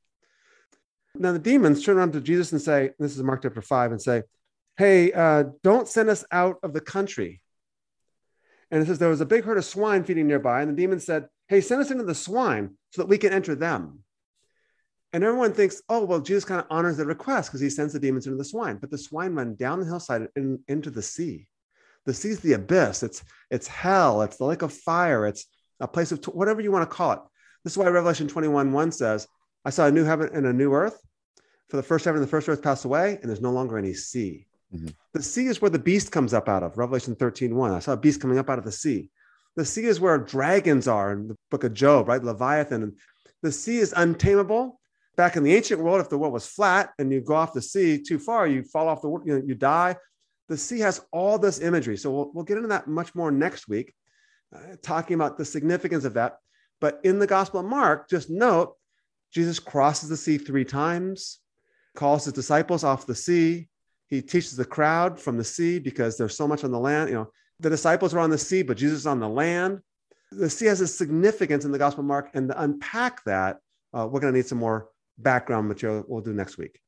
[1.16, 4.02] Now the demons turn around to Jesus and say, this is Mark chapter 5, and
[4.02, 4.24] say,
[4.78, 7.42] Hey, uh, don't send us out of the country.
[8.70, 11.06] And it says there was a big herd of swine feeding nearby, and the demons
[11.06, 14.04] said, Hey, send us into the swine so that we can enter them.
[15.14, 18.00] And everyone thinks, oh, well, Jesus kind of honors the request because he sends the
[18.00, 18.78] demons into the swine.
[18.78, 21.48] But the swine run down the hillside and into the sea.
[22.06, 23.04] The sea is the abyss.
[23.04, 24.22] It's it's hell.
[24.22, 25.26] It's the lake of fire.
[25.26, 25.46] It's
[25.80, 27.20] a place of t- whatever you want to call it.
[27.64, 29.28] This is why Revelation 21 1 says,
[29.66, 31.02] I saw a new heaven and a new earth.
[31.70, 33.94] For the first heaven and the first earth passed away, and there's no longer any
[33.94, 34.48] sea.
[34.74, 34.88] Mm-hmm.
[35.14, 36.78] The sea is where the beast comes up out of.
[36.78, 37.72] Revelation 13 1.
[37.72, 39.10] I saw a beast coming up out of the sea.
[39.56, 42.24] The sea is where dragons are in the book of Job, right?
[42.24, 42.84] Leviathan.
[42.84, 42.98] And
[43.42, 44.80] the sea is untamable
[45.18, 47.62] back in the ancient world, if the world was flat and you go off the
[47.62, 49.98] sea too far, you fall off the you, know, you die.
[50.48, 51.98] The sea has all this imagery.
[51.98, 53.94] So we'll, we'll get into that much more next week,
[54.56, 56.38] uh, talking about the significance of that.
[56.80, 58.76] But in the Gospel of Mark, just note
[59.34, 61.40] Jesus crosses the sea three times,
[61.96, 63.68] calls his disciples off the sea.
[64.08, 67.10] He teaches the crowd from the sea because there's so much on the land.
[67.10, 69.80] You know, the disciples are on the sea, but Jesus is on the land.
[70.32, 73.58] The sea has a significance in the Gospel of Mark, and to unpack that,
[73.94, 76.80] uh, we're going to need some more background material we'll do next week.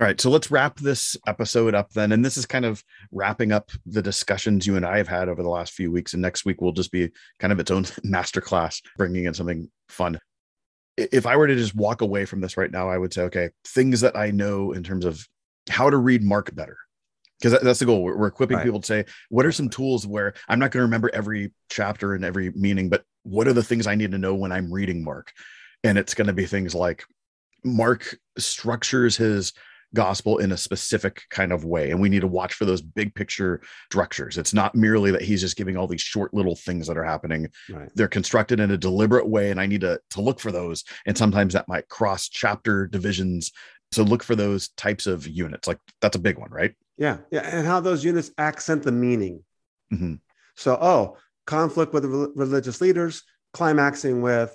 [0.00, 2.12] All right, so let's wrap this episode up then.
[2.12, 5.42] And this is kind of wrapping up the discussions you and I have had over
[5.42, 6.12] the last few weeks.
[6.12, 10.20] And next week will just be kind of its own masterclass, bringing in something fun.
[10.96, 13.50] If I were to just walk away from this right now, I would say, okay,
[13.64, 15.26] things that I know in terms of
[15.68, 16.76] how to read Mark better.
[17.40, 18.02] Because that's the goal.
[18.02, 18.64] We're, equipping right.
[18.64, 22.14] people to say, what are some tools where I'm not going to remember every chapter
[22.14, 25.04] and every meaning, but what are the things I need to know when I'm reading
[25.04, 25.32] Mark?
[25.84, 27.04] And it's going to be things like
[27.64, 29.52] Mark structures his
[29.94, 33.14] gospel in a specific kind of way and we need to watch for those big
[33.14, 34.36] picture structures.
[34.36, 37.48] It's not merely that he's just giving all these short little things that are happening.
[37.70, 37.88] Right.
[37.94, 41.16] they're constructed in a deliberate way and i need to to look for those and
[41.16, 43.52] sometimes that might cross chapter divisions.
[43.92, 46.74] So look for those types of units like that's a big one right?
[46.98, 49.42] Yeah yeah and how those units accent the meaning.
[49.92, 50.14] Mm-hmm.
[50.54, 51.16] so oh
[51.46, 53.22] conflict with religious leaders
[53.54, 54.54] climaxing with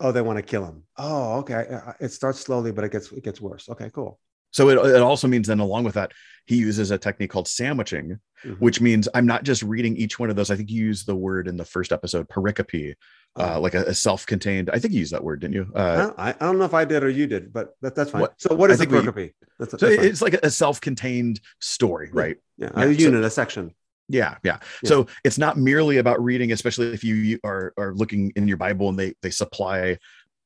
[0.00, 0.84] oh they want to kill him.
[0.96, 1.66] Oh okay.
[2.00, 3.68] It starts slowly but it gets it gets worse.
[3.68, 4.18] Okay cool.
[4.50, 6.12] So it, it also means then along with that
[6.46, 8.64] he uses a technique called sandwiching mm-hmm.
[8.64, 10.50] which means i'm not just reading each one of those.
[10.50, 12.94] I think you used the word in the first episode pericope
[13.36, 13.60] uh, oh.
[13.60, 15.72] like a, a, self-contained i think you used that word didn't you?
[15.74, 18.20] Uh, I, I, don't know if i did or you did but that, that's fine.
[18.20, 20.06] What, so what is a pericope we, that's, that's so fine.
[20.06, 22.36] it's like a self-contained story right?
[22.58, 22.84] yeah, yeah.
[22.84, 23.74] a unit so, a section
[24.08, 24.88] yeah, yeah, yeah.
[24.88, 28.88] So it's not merely about reading, especially if you are are looking in your Bible
[28.88, 29.98] and they they supply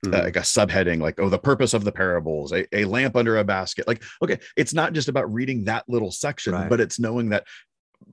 [0.06, 0.14] Mm-hmm.
[0.14, 3.36] Uh, like a subheading like oh the purpose of the parables a, a lamp under
[3.38, 6.70] a basket like okay it's not just about reading that little section right.
[6.70, 7.48] but it's knowing that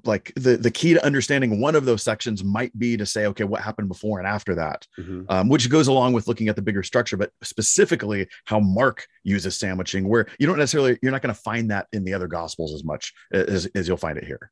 [0.04, 3.44] like the the key to understanding one of those sections might be to say okay
[3.44, 5.26] what happened before and after that mm-hmm.
[5.30, 9.56] um, which goes along with looking at the bigger structure but specifically how mark uses
[9.56, 12.74] sandwiching where you don't necessarily you're not going to find that in the other gospels
[12.74, 14.52] as much as, as you'll find it here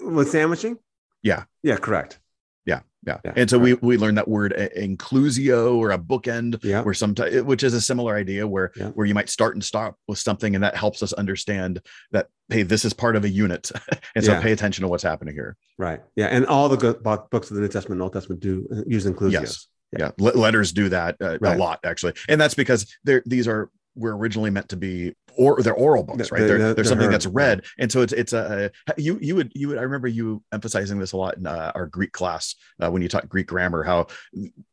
[0.00, 0.78] with sandwiching?
[1.22, 1.44] Yeah.
[1.62, 2.18] Yeah, correct.
[2.64, 3.18] Yeah, yeah.
[3.24, 6.82] yeah and so we we learned that word inclusio or a bookend, yeah.
[6.82, 8.88] or sometimes which is a similar idea where yeah.
[8.88, 11.80] where you might start and stop with something, and that helps us understand
[12.12, 13.70] that hey, this is part of a unit,
[14.14, 14.40] and so yeah.
[14.40, 15.56] pay attention to what's happening here.
[15.78, 16.00] Right.
[16.14, 18.82] Yeah, and all the good books of the New Testament and Old Testament do uh,
[18.86, 19.32] use inclusio.
[19.32, 19.68] Yes.
[19.96, 20.10] Yeah.
[20.18, 21.54] letters do that uh, right.
[21.54, 25.62] a lot actually, and that's because they're these are were originally meant to be or
[25.62, 26.40] they're oral books, right?
[26.40, 29.68] They're, they're, they're something that's read, and so it's it's a, you you would you
[29.68, 33.02] would I remember you emphasizing this a lot in uh, our Greek class uh, when
[33.02, 34.06] you taught Greek grammar, how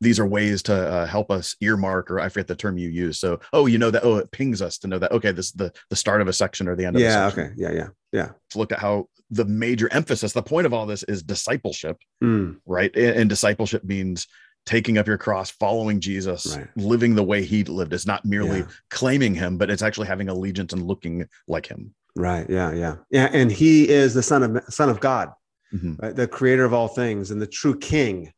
[0.01, 3.19] these are ways to uh, help us earmark, or I forget the term you use.
[3.19, 5.53] So oh, you know that oh, it pings us to know that okay, this is
[5.53, 7.45] the the start of a section or the end of yeah, a section.
[7.45, 8.29] okay, yeah, yeah, yeah.
[8.51, 12.57] To look at how the major emphasis, the point of all this is discipleship, mm.
[12.65, 12.93] right?
[12.95, 14.27] And, and discipleship means
[14.65, 16.67] taking up your cross, following Jesus, right.
[16.75, 17.93] living the way he lived.
[17.93, 18.67] It's not merely yeah.
[18.89, 21.93] claiming him, but it's actually having allegiance and looking like him.
[22.15, 22.49] Right.
[22.49, 22.71] Yeah.
[22.73, 22.95] Yeah.
[23.09, 23.29] Yeah.
[23.31, 25.31] And he is the son of son of God,
[25.73, 25.95] mm-hmm.
[25.99, 26.15] right?
[26.15, 28.31] the creator of all things and the true king.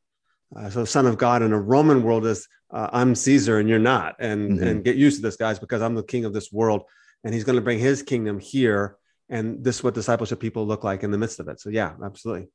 [0.55, 3.80] Uh, so son of God in a Roman world is uh, I'm Caesar and you're
[3.80, 4.15] not.
[4.19, 4.67] And, mm-hmm.
[4.67, 6.84] and get used to this guys because I'm the king of this world.
[7.24, 8.97] And he's going to bring his kingdom here.
[9.30, 11.59] And this is what discipleship people look like in the midst of it.
[11.59, 12.49] So yeah, absolutely.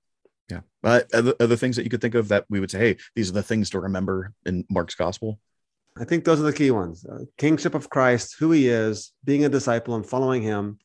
[0.49, 0.61] Yeah.
[0.83, 3.31] But other, other things that you could think of that we would say, hey, these
[3.31, 5.41] are the things to remember in Mark's gospel?
[5.99, 9.45] I think those are the key ones uh, kingship of Christ, who he is, being
[9.45, 10.79] a disciple and following him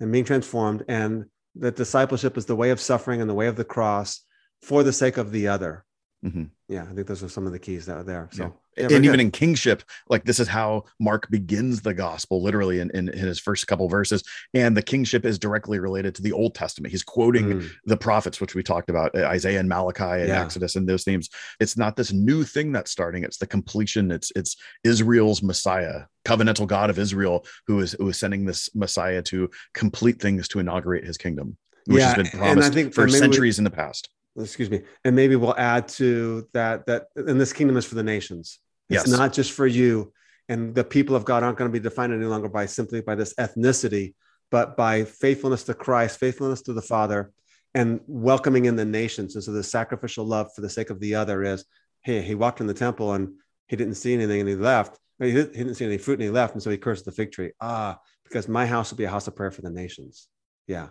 [0.00, 0.84] and being transformed.
[0.88, 4.20] And that discipleship is the way of suffering and the way of the cross
[4.62, 5.85] for the sake of the other.
[6.26, 6.50] Mhm.
[6.68, 8.28] Yeah, I think those are some of the keys that are there.
[8.32, 8.42] So,
[8.76, 8.88] Yeah.
[8.88, 9.20] yeah, and even good.
[9.20, 13.38] in kingship like this is how mark begins the gospel literally in, in, in his
[13.38, 14.22] first couple verses
[14.52, 18.40] and the kingship is directly related to the old testament he's quoting Mm, the prophets
[18.40, 20.42] which we talked about uh, isaiah and malachi and Yeah.
[20.42, 24.30] exodus and those themes it's not this new thing that's starting it's the completion it's
[24.34, 29.48] it's israel's messiah covenantal god of israel who is who is sending this messiah to
[29.74, 31.56] complete things to inaugurate his kingdom
[31.86, 35.36] which has been promised for maybe we- centuries in the past excuse me, and maybe
[35.36, 38.58] we'll add to that that and this kingdom is for the nations.
[38.90, 39.18] It's Yes.
[39.18, 40.12] not just for you.
[40.48, 43.16] And the people of God aren't going to be defined any longer by simply by
[43.16, 44.14] this ethnicity,
[44.50, 47.32] but by faithfulness to Christ, faithfulness to the Father,
[47.74, 49.34] and welcoming in the nations.
[49.34, 51.64] And so the sacrificial love for the sake of the other is,
[52.02, 53.34] hey, he walked in the temple and
[53.66, 54.98] he didn't see anything and he left.
[55.18, 56.54] He didn't he didn't see any fruit and he left.
[56.54, 57.50] And so he cursed the fig tree.
[57.60, 60.28] Ah, because my house will be a house of prayer for the nations.
[60.66, 60.88] Yeah.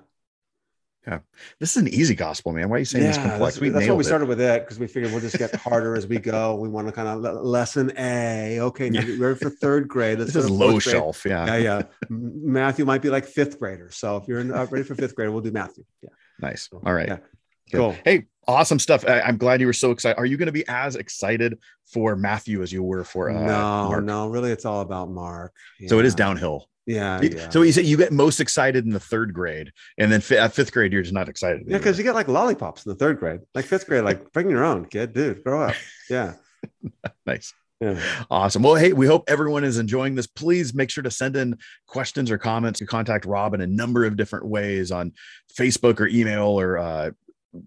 [1.59, 3.87] This is an easy gospel man why are you saying this complex That's, we that's
[3.87, 4.05] why we it.
[4.05, 6.55] started with it because we figured we'll just get harder as we go.
[6.55, 8.59] We want to kind of lesson A.
[8.59, 9.15] Okay, now Yeah.
[9.19, 10.19] ready for third grade.
[10.19, 10.81] Let's this is low grade.
[10.81, 11.81] shelf yeah Yeah, yeah.
[12.09, 13.89] Matthew might be like fifth grader.
[13.91, 15.83] So if you're in, uh, ready for fifth grade, we'll do Matthew.
[16.01, 17.17] Yeah, nice all right Yeah.
[17.73, 17.95] Cool.
[18.05, 19.05] Hey, awesome stuff.
[19.07, 20.17] I, am glad you were so excited.
[20.17, 23.89] Are you going to be as excited for Matthew as you were for uh, no,
[23.89, 24.03] Mark?
[24.03, 25.53] no, really, it's all about Mark.
[25.87, 26.67] So it is downhill.
[26.85, 27.49] Yeah, yeah.
[27.49, 30.53] So you say you get most excited in the third grade, and then fi- at
[30.53, 31.63] fifth grade you're just not excited.
[31.65, 34.49] yeah, because you get like lollipops in the third grade, like fifth grade, like bring
[34.49, 35.75] your own kid, dude, grow up.
[36.09, 36.33] Yeah,
[37.25, 37.53] nice.
[37.81, 37.99] yeah.
[38.29, 38.61] Awesome.
[38.61, 40.27] Well, hey, we hope everyone is enjoying this.
[40.27, 42.79] Please make sure to send in questions or comments.
[42.79, 45.13] You contact Rob in a number of different ways on
[45.57, 47.11] Facebook or email or uh,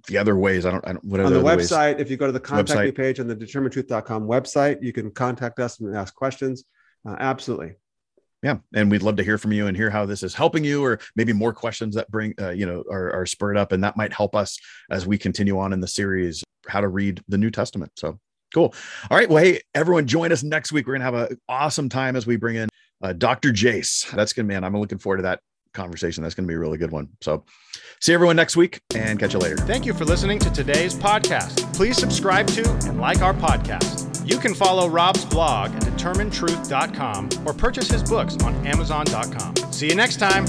[0.07, 0.67] the other ways.
[0.67, 1.71] I don't, I don't whatever on the other ways.
[1.71, 2.85] website, if you go to the contact Website.
[2.85, 6.65] me page on the determinetruth.com website, you can contact us and ask questions.
[7.09, 7.75] Uh, absolutely.
[8.43, 10.85] yeah and we'd love to hear from you and hear how this is helping you
[10.85, 13.97] or maybe more questions that bring uh, you know are, are spurred up and that
[13.97, 14.59] might help us
[14.91, 18.19] as we continue on in the series how to read the new testament so
[18.53, 18.75] cool
[19.11, 22.17] all right well hey everyone join us next week we're gonna have an awesome time
[22.17, 22.69] as we bring in
[23.03, 25.41] uh, dr jace that's good man i'm looking forward to that
[25.75, 27.45] conversation that's gonna be a really good one so
[28.01, 31.73] see everyone next week and catch you later Thank you for listening to today's podcast.
[31.75, 34.27] Please subscribe to and like our podcast.
[34.29, 39.57] You can follow Rob's blog at determinetruth.com or purchase his books on amazon.com.
[39.73, 40.47] See you next time.